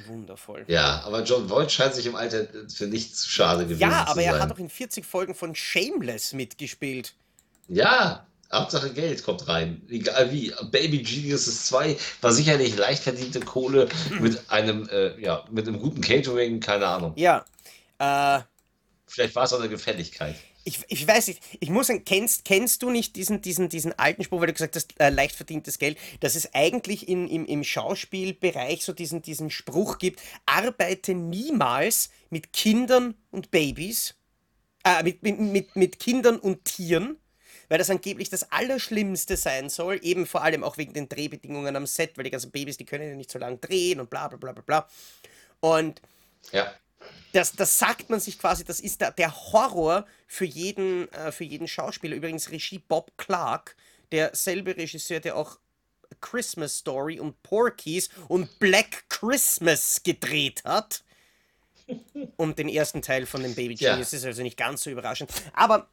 [0.07, 0.65] Wundervoll.
[0.67, 4.23] Ja, aber John Voight scheint sich im Alter für nichts zu schade gewesen Ja, aber
[4.23, 4.43] er sein.
[4.43, 7.15] hat doch in 40 Folgen von Shameless mitgespielt.
[7.69, 9.83] Ja, Hauptsache Geld kommt rein.
[9.89, 10.53] Egal wie.
[10.71, 13.89] Baby Geniuses 2 war sicherlich leicht verdiente Kohle
[14.21, 17.13] mit einem, äh, ja, mit einem guten Catering, keine Ahnung.
[17.17, 17.45] Ja.
[17.99, 18.43] Äh,
[19.15, 20.35] Vielleicht war es auch eine Gefälligkeit.
[20.65, 24.25] Ich, ich weiß nicht, ich muss sagen, kennst, kennst du nicht diesen, diesen, diesen alten
[24.25, 27.63] Spruch, weil du gesagt hast, äh, leicht verdientes Geld, dass es eigentlich in, im, im
[27.63, 34.17] Schauspielbereich so diesen, diesen Spruch gibt, arbeite niemals mit Kindern und Babys,
[34.83, 37.17] äh, mit, mit, mit, mit Kindern und Tieren,
[37.69, 41.87] weil das angeblich das Allerschlimmste sein soll, eben vor allem auch wegen den Drehbedingungen am
[41.87, 44.39] Set, weil die ganzen Babys, die können ja nicht so lange drehen und bla bla
[44.39, 44.89] bla bla bla.
[45.61, 46.03] Und
[46.51, 46.75] ja
[47.33, 51.45] das, das sagt man sich quasi, das ist der, der Horror für jeden, äh, für
[51.45, 52.17] jeden Schauspieler.
[52.17, 53.77] Übrigens Regie Bob Clark,
[54.13, 55.59] derselbe Regisseur, der auch
[56.21, 61.03] Christmas Story und Porkies und Black Christmas gedreht hat.
[62.37, 64.19] Und den ersten Teil von dem Baby Genius ja.
[64.19, 65.31] ist also nicht ganz so überraschend.
[65.53, 65.87] Aber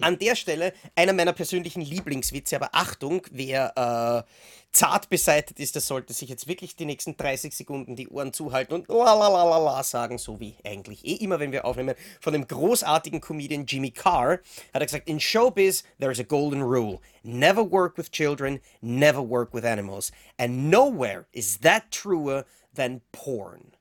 [0.00, 4.30] an der Stelle einer meiner persönlichen Lieblingswitze, aber Achtung, wer äh,
[4.72, 8.74] zart beseitigt ist, der sollte sich jetzt wirklich die nächsten 30 Sekunden die Ohren zuhalten
[8.74, 11.94] und lalalala sagen, so wie eigentlich eh immer, wenn wir aufnehmen.
[12.20, 14.40] Von dem großartigen Comedian Jimmy Carr
[14.72, 17.00] hat er gesagt, in Showbiz there's a golden rule.
[17.22, 20.12] Never work with children, never work with animals.
[20.38, 23.72] And nowhere is that truer than porn.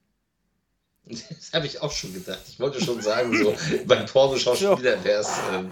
[1.10, 2.42] Das habe ich auch schon gedacht.
[2.48, 3.56] Ich wollte schon sagen, so
[3.86, 5.30] beim Pornoschauspieler wäre es.
[5.52, 5.72] Ähm,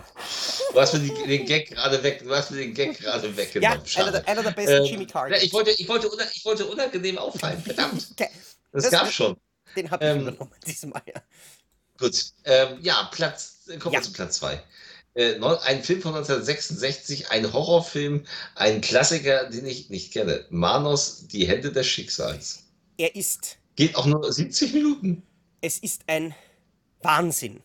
[0.73, 3.81] du hast mir die, den Gag gerade weg, du hast mir den Gag gerade weggenommen.
[3.85, 5.31] Ja, einer der, einer der besten ähm, Jimmy Carr.
[5.31, 7.61] Ich wollte, ich, wollte, ich wollte unangenehm auffallen.
[7.61, 8.07] Verdammt.
[8.73, 9.38] Das, das gab schon.
[9.75, 11.21] Den habe ich ähm, übernommen diesmal, ja.
[11.97, 12.25] Gut.
[12.43, 14.01] Ähm, ja, Platz, kommen wir ja.
[14.01, 14.61] zu Platz 2.
[15.13, 18.25] Äh, ein Film von 1966, ein Horrorfilm,
[18.55, 20.45] ein Klassiker, den ich nicht kenne.
[20.49, 22.65] Manos, die Hände des Schicksals.
[22.97, 25.23] Er ist Geht auch nur 70 Minuten.
[25.61, 26.34] Es ist ein
[27.01, 27.61] Wahnsinn.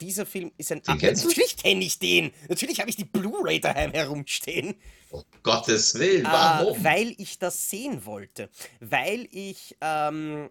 [0.00, 0.82] Dieser Film ist ein.
[0.82, 2.32] Den kennst Natürlich kenne ich den.
[2.48, 4.74] Natürlich habe ich die Blu-ray daheim herumstehen.
[5.10, 6.76] Oh Gottes Willen, warum?
[6.76, 8.50] Äh, weil ich das sehen wollte.
[8.80, 10.50] Weil ich, ähm,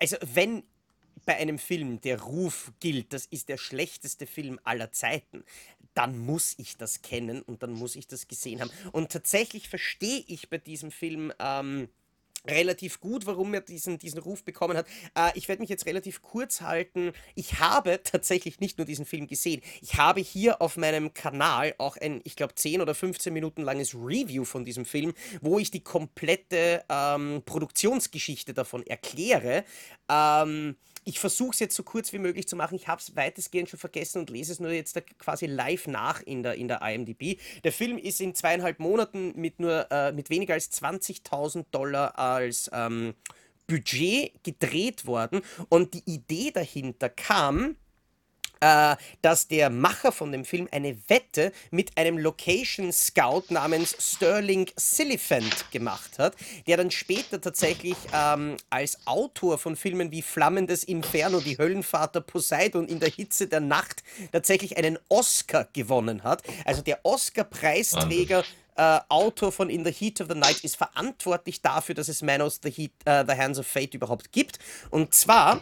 [0.00, 0.64] also wenn
[1.24, 5.44] bei einem Film der Ruf gilt, das ist der schlechteste Film aller Zeiten,
[5.94, 8.70] dann muss ich das kennen und dann muss ich das gesehen haben.
[8.90, 11.88] Und tatsächlich verstehe ich bei diesem Film ähm,
[12.46, 14.86] relativ gut, warum er diesen, diesen Ruf bekommen hat.
[15.14, 17.12] Äh, ich werde mich jetzt relativ kurz halten.
[17.34, 19.62] Ich habe tatsächlich nicht nur diesen Film gesehen.
[19.80, 23.94] Ich habe hier auf meinem Kanal auch ein, ich glaube, 10 oder 15 Minuten langes
[23.94, 29.64] Review von diesem Film, wo ich die komplette ähm, Produktionsgeschichte davon erkläre.
[30.08, 30.76] Ähm,
[31.08, 32.74] ich versuche es jetzt so kurz wie möglich zu machen.
[32.74, 36.42] Ich habe es weitestgehend schon vergessen und lese es nur jetzt quasi live nach in
[36.42, 37.40] der, in der IMDb.
[37.64, 42.70] Der Film ist in zweieinhalb Monaten mit nur äh, mit weniger als 20.000 Dollar als
[42.74, 43.14] ähm,
[43.66, 45.40] Budget gedreht worden
[45.70, 47.76] und die Idee dahinter kam
[48.60, 54.70] äh, dass der Macher von dem Film eine Wette mit einem Location Scout namens Sterling
[54.76, 56.36] Siliphant gemacht hat,
[56.66, 62.86] der dann später tatsächlich ähm, als Autor von Filmen wie Flammendes Inferno, die Höllenvater Poseidon
[62.86, 64.02] in der Hitze der Nacht
[64.32, 66.42] tatsächlich einen Oscar gewonnen hat.
[66.64, 68.44] Also der Oscar-Preisträger
[68.78, 72.40] äh, Autor von In the Heat of the Night ist verantwortlich dafür, dass es Man
[72.40, 74.58] of the, Heat, uh, the Hands of Fate überhaupt gibt.
[74.90, 75.60] Und zwar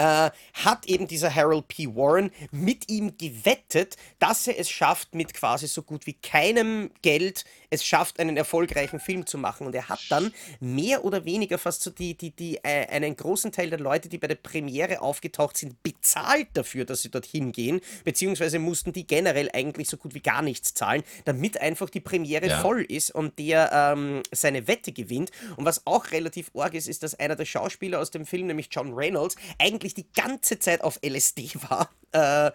[0.00, 1.86] äh, hat eben dieser Harold P.
[1.88, 7.44] Warren mit ihm gewettet, dass er es schafft, mit quasi so gut wie keinem Geld
[7.70, 9.66] es schafft, einen erfolgreichen Film zu machen.
[9.66, 13.52] Und er hat dann mehr oder weniger fast so die, die, die, äh, einen großen
[13.52, 17.80] Teil der Leute, die bei der Premiere aufgetaucht sind, bezahlt dafür, dass sie dorthin gehen,
[18.04, 22.48] beziehungsweise mussten die generell eigentlich so gut wie gar nichts zahlen, damit einfach die Premiere
[22.48, 22.60] ja.
[22.60, 25.30] voll ist und der ähm, seine Wette gewinnt.
[25.56, 28.68] Und was auch relativ arg ist, ist, dass einer der Schauspieler aus dem Film, nämlich
[28.70, 31.90] John Reynolds, eigentlich die ganze Zeit auf LSD war.
[32.12, 32.50] Äh,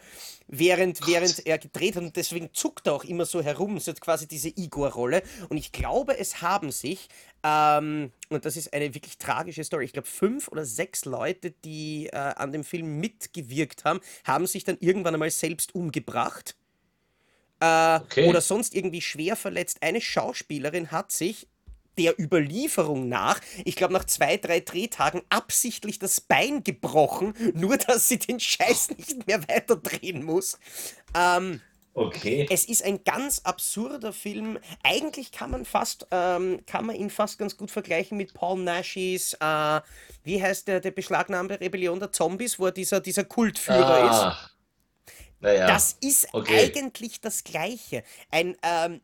[0.47, 4.27] während, während er gedreht hat und deswegen zuckt er auch immer so herum, so quasi
[4.27, 5.23] diese Igor-Rolle.
[5.49, 7.07] Und ich glaube, es haben sich,
[7.43, 12.07] ähm, und das ist eine wirklich tragische Story, ich glaube, fünf oder sechs Leute, die
[12.07, 16.55] äh, an dem Film mitgewirkt haben, haben sich dann irgendwann einmal selbst umgebracht.
[17.59, 18.27] Äh, okay.
[18.27, 19.77] Oder sonst irgendwie schwer verletzt.
[19.81, 21.47] Eine Schauspielerin hat sich
[21.97, 28.09] der Überlieferung nach, ich glaube nach zwei, drei Drehtagen absichtlich das Bein gebrochen, nur dass
[28.09, 30.57] sie den Scheiß nicht mehr weiter drehen muss.
[31.15, 31.61] Ähm,
[31.93, 32.47] okay.
[32.49, 34.59] Es ist ein ganz absurder Film.
[34.83, 39.33] Eigentlich kann man fast, ähm, kann man ihn fast ganz gut vergleichen mit Paul Nashis,
[39.39, 39.81] äh,
[40.23, 44.29] wie heißt der, der beschlagnahmte Rebellion der Zombies, wo er dieser, dieser Kultführer ah.
[44.29, 44.55] ist.
[45.41, 45.67] Naja.
[45.67, 46.65] Das ist okay.
[46.65, 48.03] eigentlich das Gleiche.
[48.31, 49.01] Ein ähm,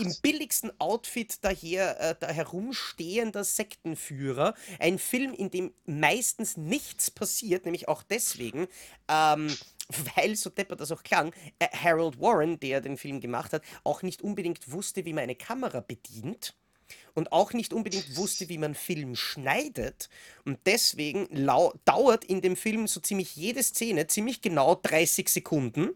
[0.00, 4.54] im billigsten Outfit daher äh, da herumstehender Sektenführer.
[4.78, 8.66] Ein Film, in dem meistens nichts passiert, nämlich auch deswegen,
[9.08, 9.54] ähm,
[10.16, 14.02] weil, so deppert das auch klang, äh, Harold Warren, der den Film gemacht hat, auch
[14.02, 16.54] nicht unbedingt wusste, wie man eine Kamera bedient
[17.14, 20.08] und auch nicht unbedingt wusste, wie man Film schneidet.
[20.44, 21.28] Und deswegen
[21.84, 25.90] dauert in dem Film so ziemlich jede Szene ziemlich genau 30 Sekunden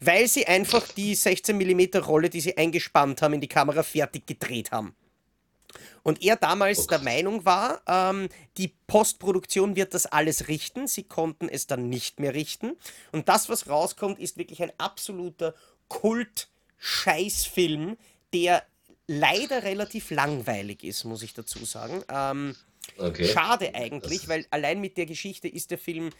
[0.00, 4.26] weil sie einfach die 16 mm Rolle, die sie eingespannt haben, in die Kamera fertig
[4.26, 4.94] gedreht haben.
[6.04, 6.96] Und er damals okay.
[6.96, 10.86] der Meinung war, ähm, die Postproduktion wird das alles richten.
[10.86, 12.76] Sie konnten es dann nicht mehr richten.
[13.10, 15.54] Und das, was rauskommt, ist wirklich ein absoluter
[15.88, 17.96] Kult-Scheißfilm,
[18.34, 18.62] der
[19.06, 22.02] leider relativ langweilig ist, muss ich dazu sagen.
[22.08, 22.56] Ähm,
[22.98, 23.26] okay.
[23.26, 26.10] Schade eigentlich, weil allein mit der Geschichte ist der Film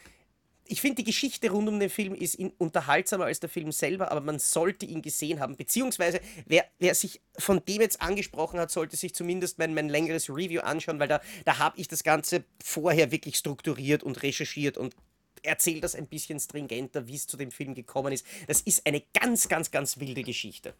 [0.67, 4.21] ich finde, die Geschichte rund um den Film ist unterhaltsamer als der Film selber, aber
[4.21, 5.55] man sollte ihn gesehen haben.
[5.55, 10.29] Beziehungsweise, wer, wer sich von dem jetzt angesprochen hat, sollte sich zumindest mein, mein längeres
[10.29, 14.95] Review anschauen, weil da, da habe ich das Ganze vorher wirklich strukturiert und recherchiert und
[15.43, 18.25] erzähle das ein bisschen stringenter, wie es zu dem Film gekommen ist.
[18.47, 20.73] Das ist eine ganz, ganz, ganz wilde Geschichte.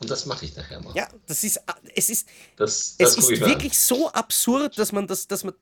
[0.00, 0.94] Und das mache ich nachher mal.
[0.96, 1.60] Ja, das ist,
[1.94, 2.26] es ist,
[2.56, 5.54] das, das es ist wirklich so absurd, dass man das, dass man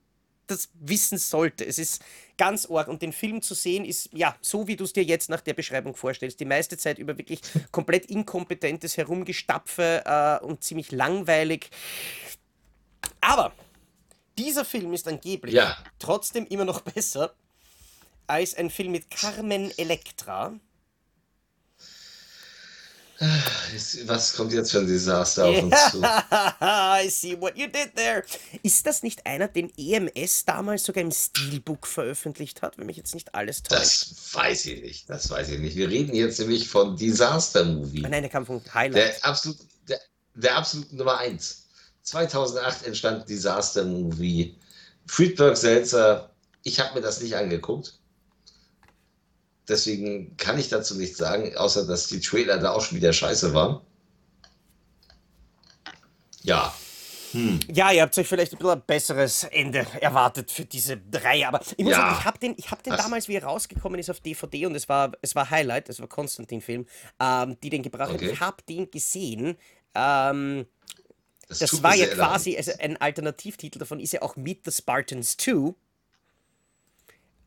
[0.51, 1.64] das wissen sollte.
[1.64, 2.03] Es ist
[2.36, 5.30] ganz arg und den Film zu sehen ist, ja, so wie du es dir jetzt
[5.30, 7.40] nach der Beschreibung vorstellst, die meiste Zeit über wirklich
[7.70, 11.70] komplett inkompetentes Herumgestapfe äh, und ziemlich langweilig.
[13.20, 13.53] Aber
[14.36, 15.76] dieser Film ist angeblich ja.
[15.99, 17.34] trotzdem immer noch besser
[18.26, 20.55] als ein Film mit Carmen Electra
[24.07, 26.03] was kommt jetzt für ein Desaster auf uns zu?
[26.61, 28.23] I see what you did there.
[28.62, 33.14] Ist das nicht einer, den EMS damals sogar im Steelbook veröffentlicht hat, wenn mich jetzt
[33.14, 33.81] nicht alles täuscht?
[33.81, 35.11] Das weiß ich nicht.
[35.11, 35.77] Das weiß ich nicht.
[35.77, 38.05] Wir reden jetzt nämlich von Disaster Movie.
[38.05, 38.95] Ah, nein, der kam von Highlight.
[38.95, 39.59] Der absolut,
[39.89, 40.01] der,
[40.35, 41.66] der absolut Nummer 1.
[42.03, 44.57] 2008 entstand Disaster Movie.
[45.09, 46.31] Friedberg Seltzer.
[46.62, 47.99] Ich habe mir das nicht angeguckt.
[49.69, 53.53] Deswegen kann ich dazu nichts sagen, außer dass die Trailer da auch schon wieder scheiße
[53.53, 53.81] waren.
[56.43, 56.75] Ja.
[57.33, 57.61] Hm.
[57.71, 61.47] Ja, ihr habt euch vielleicht ein bisschen ein besseres Ende erwartet für diese Reihe.
[61.47, 61.99] Aber ich muss ja.
[61.99, 64.75] sagen, ich habe den, ich hab den damals, wie er rausgekommen ist, auf DVD und
[64.75, 66.87] es war, es war Highlight, es war Konstantin-Film,
[67.21, 68.27] ähm, die den gebracht okay.
[68.27, 68.33] hat.
[68.33, 69.59] Ich habe den gesehen.
[69.95, 70.66] Ähm,
[71.49, 75.37] das, das war ja quasi also ein Alternativtitel davon, ist ja auch Meet the Spartans
[75.37, 75.75] 2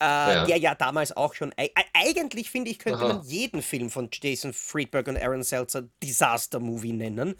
[0.01, 0.45] äh, ja.
[0.45, 1.53] der ja damals auch schon.
[1.93, 3.13] Eigentlich finde ich, könnte Aha.
[3.13, 7.35] man jeden Film von Jason Friedberg und Aaron Seltzer Disaster Movie nennen.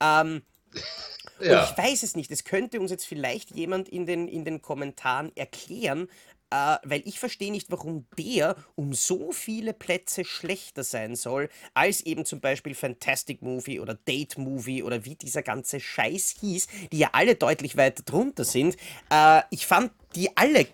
[0.00, 0.42] Ähm,
[1.40, 1.64] ja.
[1.64, 2.30] ich weiß es nicht.
[2.30, 6.08] Es könnte uns jetzt vielleicht jemand in den, in den Kommentaren erklären,
[6.50, 12.00] äh, weil ich verstehe nicht, warum der um so viele Plätze schlechter sein soll, als
[12.02, 16.98] eben zum Beispiel Fantastic Movie oder Date Movie oder wie dieser ganze Scheiß hieß, die
[16.98, 18.76] ja alle deutlich weiter drunter sind.
[19.10, 20.68] Äh, ich fand die alle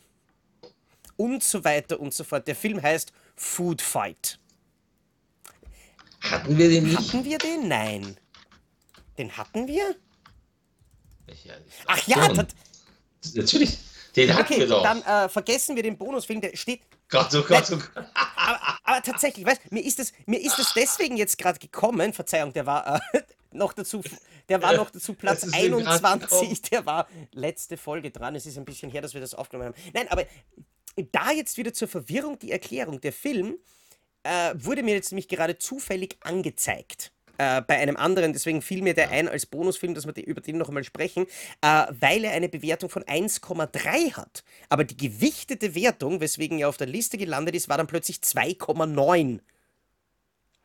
[1.17, 2.47] und so weiter und so fort.
[2.47, 4.39] Der Film heißt Food Fight.
[6.21, 6.99] Hatten wir den nicht?
[6.99, 7.69] Hatten wir den?
[7.69, 8.17] Nein.
[9.17, 9.97] Den hatten wir?
[11.45, 11.55] Ja,
[11.87, 13.79] Ach ja, das, natürlich.
[14.17, 14.83] Den hatten okay, wir doch.
[14.83, 16.81] Dann äh, vergessen wir den Bonusfilm, der steht.
[17.09, 18.07] Gott, oh Gott, oh Gott.
[18.15, 22.13] aber, aber, tatsächlich, weißt, mir ist es mir ist es deswegen jetzt gerade gekommen.
[22.13, 23.23] Verzeihung, der war äh,
[23.53, 24.03] noch dazu,
[24.49, 26.63] der war noch dazu Platz 21.
[26.63, 28.35] Der war letzte Folge dran.
[28.35, 29.83] Es ist ein bisschen her, dass wir das aufgenommen haben.
[29.95, 30.25] Nein, aber
[31.13, 33.01] da jetzt wieder zur Verwirrung die Erklärung.
[33.01, 33.59] Der Film
[34.23, 38.95] äh, wurde mir jetzt nämlich gerade zufällig angezeigt äh, bei einem anderen, deswegen fiel mir
[38.95, 41.27] der ein als Bonusfilm, dass wir die, über den noch einmal sprechen,
[41.63, 44.45] äh, weil er eine Bewertung von 1,3 hat.
[44.69, 49.41] Aber die gewichtete Wertung, weswegen er auf der Liste gelandet ist, war dann plötzlich 2,9.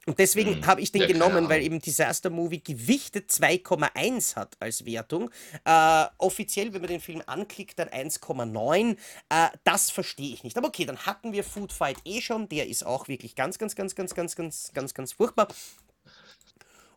[0.06, 4.58] Und deswegen hm, habe ich den ja, genommen, weil eben Disaster Movie gewichtet 2,1 hat
[4.60, 5.30] als Wertung.
[5.64, 8.98] Äh, offiziell, wenn man den Film anklickt, dann 1,9.
[9.30, 10.58] Äh, das verstehe ich nicht.
[10.58, 12.50] Aber okay, dann hatten wir Food Fight eh schon.
[12.50, 15.48] Der ist auch wirklich ganz, ganz, ganz, ganz, ganz, ganz, ganz, ganz furchtbar.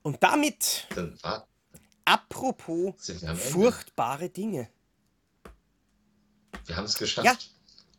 [0.07, 0.87] Und damit,
[2.05, 2.95] apropos
[3.35, 4.69] furchtbare Dinge.
[6.65, 7.27] Wir haben es geschafft.
[7.27, 7.37] Ja.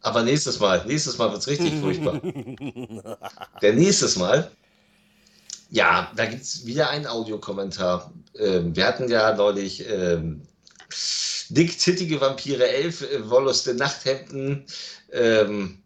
[0.04, 2.22] Aber nächstes Mal, nächstes Mal wird es richtig furchtbar.
[3.62, 4.50] Der nächstes Mal,
[5.70, 8.14] ja, da gibt es wieder einen Audiokommentar.
[8.36, 10.48] Ähm, wir hatten ja neulich ähm,
[11.50, 14.66] dick tittige Vampire 11, äh, Wollüste Nachthemden.
[15.12, 15.84] Ähm,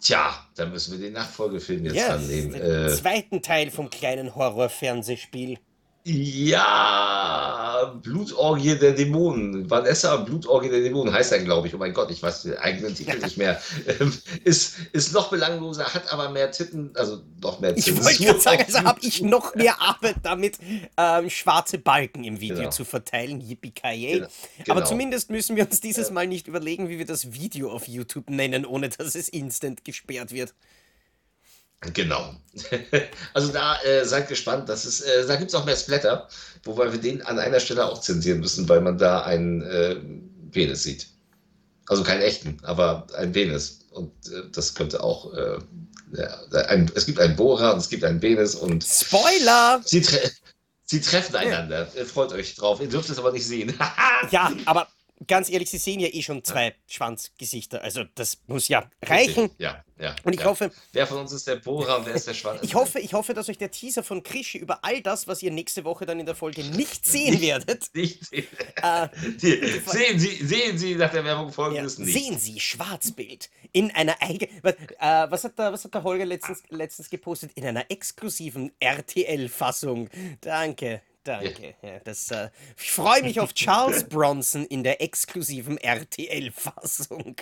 [0.00, 2.52] Tja, dann müssen wir den Nachfolgefilm jetzt yes, annehmen.
[2.52, 5.58] Den äh, zweiten Teil vom kleinen Horrorfernsehspiel.
[6.04, 9.68] Ja, Blutorgie der Dämonen.
[9.70, 11.74] Vanessa, Blutorgie der Dämonen heißt er, glaube ich.
[11.74, 13.60] Oh mein Gott, ich weiß den eigenen Titel nicht mehr.
[13.86, 14.12] Ähm,
[14.44, 17.96] ist, ist noch belangloser, hat aber mehr Titten, also noch mehr Titten.
[17.96, 20.58] Ich wollte gerade sagen, also habe ich noch mehr Arbeit damit,
[20.96, 22.70] ähm, schwarze Balken im Video genau.
[22.70, 23.40] zu verteilen.
[23.40, 24.26] Yippie genau.
[24.68, 24.86] Aber genau.
[24.86, 28.64] zumindest müssen wir uns dieses Mal nicht überlegen, wie wir das Video auf YouTube nennen,
[28.66, 30.54] ohne dass es instant gesperrt wird.
[31.80, 32.34] Genau.
[33.34, 34.68] Also da äh, seid gespannt.
[34.68, 36.28] Das ist, äh, da gibt es auch mehr Splatter,
[36.64, 39.96] wobei wir den an einer Stelle auch zensieren müssen, weil man da einen äh,
[40.50, 41.06] Penis sieht.
[41.86, 43.86] Also keinen echten, aber einen Penis.
[43.90, 45.32] Und äh, das könnte auch.
[45.34, 45.58] Äh,
[46.14, 48.82] ja, ein, es gibt einen Bohrer und es gibt einen Penis und.
[48.82, 49.80] Spoiler!
[49.84, 50.18] Sie, tre
[50.84, 51.86] sie treffen einander.
[51.94, 52.04] Ja.
[52.04, 52.80] Freut euch drauf.
[52.80, 53.74] Ihr dürft es aber nicht sehen.
[54.30, 54.88] ja, aber
[55.26, 57.82] ganz ehrlich, Sie sehen ja eh schon zwei Schwanzgesichter.
[57.82, 59.50] Also das muss ja reichen.
[59.58, 60.14] Ja, ja.
[60.22, 60.46] Und ich ja.
[60.46, 60.70] hoffe.
[60.92, 62.60] Wer von uns ist der Bohrer und wer ist der Schwanz?
[62.62, 65.50] ich, hoffe, ich hoffe, dass euch der Teaser von Krischi über all das, was ihr
[65.50, 67.86] nächste Woche dann in der Folge nicht sehen nicht, werdet.
[67.94, 68.46] Nicht sehen.
[68.82, 69.08] Äh,
[69.40, 72.14] Die, sehen, Sie, sehen Sie nach der Werbung folgendes ja, nicht.
[72.14, 74.54] Sehen Sie Schwarzbild in einer eigenen.
[74.62, 77.50] Was, äh, was, hat der, was hat der Holger letztens, letztens gepostet?
[77.54, 80.08] In einer exklusiven RTL-Fassung.
[80.40, 81.02] Danke.
[81.24, 81.74] Danke.
[81.82, 87.36] Ja, das, äh, ich freue mich auf Charles Bronson in der exklusiven RTL-Fassung.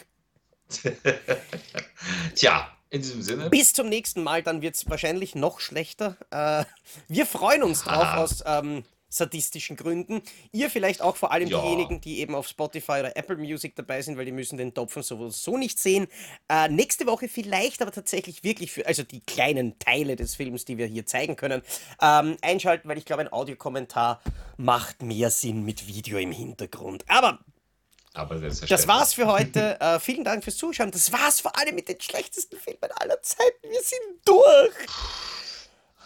[2.34, 3.50] Tja, in diesem Sinne.
[3.50, 6.16] Bis zum nächsten Mal, dann wird es wahrscheinlich noch schlechter.
[6.30, 6.64] Äh,
[7.08, 10.22] wir freuen uns drauf aus ähm, sadistischen Gründen.
[10.52, 11.60] Ihr vielleicht auch vor allem ja.
[11.60, 15.02] diejenigen, die eben auf Spotify oder Apple Music dabei sind, weil die müssen den Topfen
[15.02, 16.06] sowieso nicht sehen.
[16.48, 20.78] Äh, nächste Woche vielleicht aber tatsächlich wirklich für, also die kleinen Teile des Films, die
[20.78, 21.62] wir hier zeigen können,
[22.00, 24.20] ähm, einschalten, weil ich glaube, ein Audiokommentar
[24.56, 27.04] macht mehr Sinn mit Video im Hintergrund.
[27.08, 27.38] Aber
[28.68, 29.76] das war's für heute.
[29.86, 30.90] Äh, vielen Dank fürs Zuschauen.
[30.90, 33.68] Das war's vor allem mit den schlechtesten Filmen aller Zeiten.
[33.68, 35.45] Wir sind durch.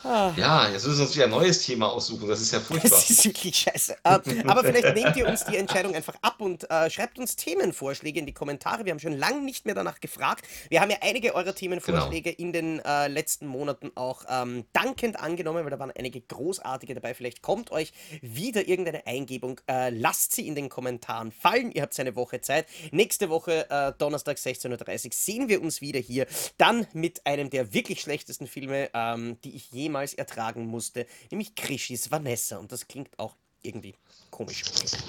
[0.03, 0.33] Ah.
[0.37, 2.29] Ja, jetzt müssen wir uns wieder ein neues Thema aussuchen.
[2.29, 2.91] Das ist ja furchtbar.
[2.91, 3.97] Das ist wirklich scheiße.
[4.05, 8.19] Ähm, aber vielleicht nehmt ihr uns die Entscheidung einfach ab und äh, schreibt uns Themenvorschläge
[8.19, 8.85] in die Kommentare.
[8.85, 10.47] Wir haben schon lange nicht mehr danach gefragt.
[10.71, 12.47] Wir haben ja einige eurer Themenvorschläge genau.
[12.47, 17.15] in den äh, letzten Monaten auch ähm, dankend angenommen, weil da waren einige großartige dabei.
[17.15, 17.93] Vielleicht kommt euch
[18.23, 19.61] wieder irgendeine Eingebung.
[19.69, 21.73] Äh, lasst sie in den Kommentaren fallen.
[21.73, 22.67] Ihr habt eine Woche Zeit.
[22.91, 26.27] Nächste Woche, äh, Donnerstag 16.30 Uhr, sehen wir uns wieder hier.
[26.57, 31.55] Dann mit einem der wirklich schlechtesten Filme, ähm, die ich jemals jemals ertragen musste, nämlich
[31.57, 32.59] Krishis Vanessa.
[32.59, 33.95] Und das klingt auch irgendwie
[34.31, 34.63] komisch.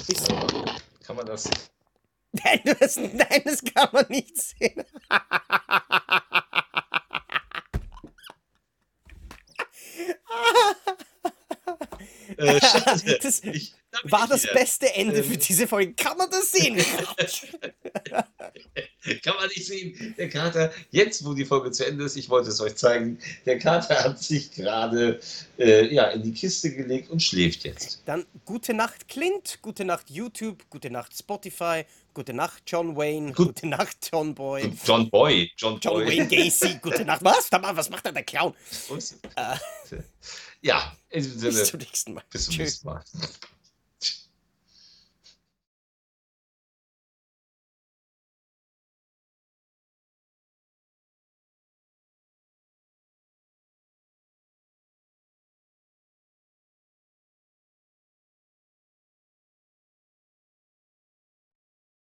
[0.08, 0.28] Ist,
[1.06, 1.50] kann man das?
[2.34, 4.84] Nein, das, nein, das kann man nicht sehen.
[12.38, 13.20] Äh, schade.
[13.22, 14.54] Das Ich- da war das wieder.
[14.54, 15.40] beste Ende für Ähm.
[15.40, 15.94] diese Folge.
[15.94, 16.78] Kann man das sehen?
[19.24, 20.14] Kann man nicht sehen.
[20.18, 23.58] Der Kater, jetzt wo die Folge zu Ende ist, ich wollte es euch zeigen, der
[23.60, 25.20] Kater hat sich gerade
[25.58, 28.02] äh, ja, in die Kiste gelegt und schläft jetzt.
[28.06, 31.84] Dann gute Nacht Clint, gute Nacht YouTube, gute Nacht Spotify,
[32.14, 33.48] gute Nacht John Wayne, Gut.
[33.48, 34.72] gute Nacht John Boy.
[34.86, 36.08] John Boy, John, John Boy.
[36.20, 37.24] Wayne Gacy, gute Nacht.
[37.24, 37.50] Was?
[37.52, 38.54] Was macht denn der Clown?
[39.36, 39.56] Äh.
[40.62, 42.24] Ja, in diesem Bis Sinne, zum nächsten Mal.
[42.30, 42.60] bis zum Tschüss.
[42.84, 43.04] nächsten Mal.